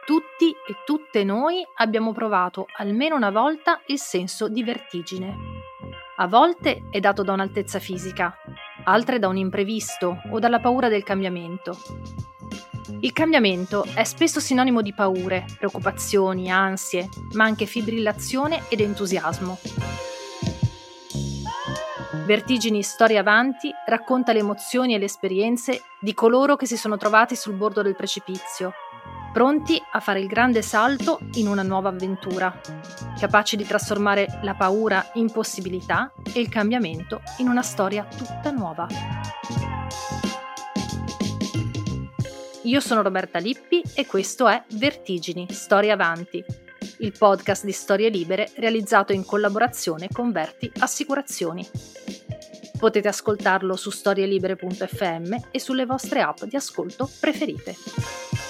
Tutti 0.05 0.51
e 0.51 0.75
tutte 0.85 1.25
noi 1.25 1.63
abbiamo 1.79 2.13
provato 2.13 2.67
almeno 2.77 3.17
una 3.17 3.31
volta 3.31 3.81
il 3.87 3.99
senso 3.99 4.49
di 4.49 4.63
vertigine. 4.63 5.35
A 6.19 6.27
volte 6.27 6.83
è 6.91 7.01
dato 7.01 7.23
da 7.23 7.33
un'altezza 7.33 7.79
fisica, 7.79 8.37
altre 8.85 9.19
da 9.19 9.29
un 9.29 9.39
imprevisto 9.39 10.21
o 10.31 10.39
dalla 10.39 10.61
paura 10.61 10.91
del 10.91 11.05
cambiamento. 11.05 11.79
Il 13.01 13.15
cambiamento 13.15 13.83
è 13.95 14.05
spesso 14.05 14.41
sinonimo 14.41 14.83
di 14.83 14.93
paure, 14.93 15.47
preoccupazioni, 15.57 16.51
ansie, 16.51 17.09
ma 17.33 17.45
anche 17.45 17.65
fibrillazione 17.65 18.65
ed 18.69 18.81
entusiasmo. 18.81 19.59
Vertigini 22.27 22.83
Storia 22.83 23.21
Avanti 23.21 23.71
racconta 23.87 24.33
le 24.33 24.41
emozioni 24.41 24.95
e 24.95 24.99
le 24.99 25.05
esperienze 25.05 25.83
di 26.01 26.13
coloro 26.13 26.57
che 26.57 26.67
si 26.67 26.77
sono 26.77 26.97
trovati 26.97 27.37
sul 27.37 27.55
bordo 27.55 27.83
del 27.83 27.95
precipizio, 27.95 28.73
pronti 29.33 29.81
a 29.93 30.01
fare 30.01 30.19
il 30.19 30.27
grande 30.27 30.61
salto 30.61 31.21
in 31.35 31.47
una 31.47 31.63
nuova 31.63 31.91
avventura, 31.91 32.61
capaci 33.17 33.57
di 33.57 33.65
trasformare 33.65 34.41
la 34.43 34.55
paura 34.55 35.09
in 35.15 35.31
possibilità 35.31 36.13
e 36.35 36.41
il 36.41 36.49
cambiamento 36.49 37.23
in 37.39 37.49
una 37.49 37.63
storia 37.63 38.05
tutta 38.05 38.51
nuova. 38.51 38.89
Io 42.63 42.81
sono 42.81 43.03
Roberta 43.03 43.39
Lippi 43.39 43.85
e 43.95 44.05
questo 44.05 44.49
è 44.49 44.65
Vertigini, 44.71 45.47
Storia 45.53 45.93
Avanti, 45.93 46.45
il 46.99 47.13
podcast 47.17 47.65
di 47.65 47.73
storie 47.73 48.09
libere 48.09 48.51
realizzato 48.57 49.13
in 49.13 49.25
collaborazione 49.25 50.09
con 50.13 50.33
Verti 50.33 50.71
Assicurazioni. 50.79 51.67
Potete 52.79 53.09
ascoltarlo 53.09 53.77
su 53.77 53.91
storielibere.fm 53.91 55.37
e 55.51 55.59
sulle 55.59 55.87
vostre 55.87 56.21
app 56.21 56.45
di 56.45 56.57
ascolto 56.57 57.09
preferite. 57.21 58.46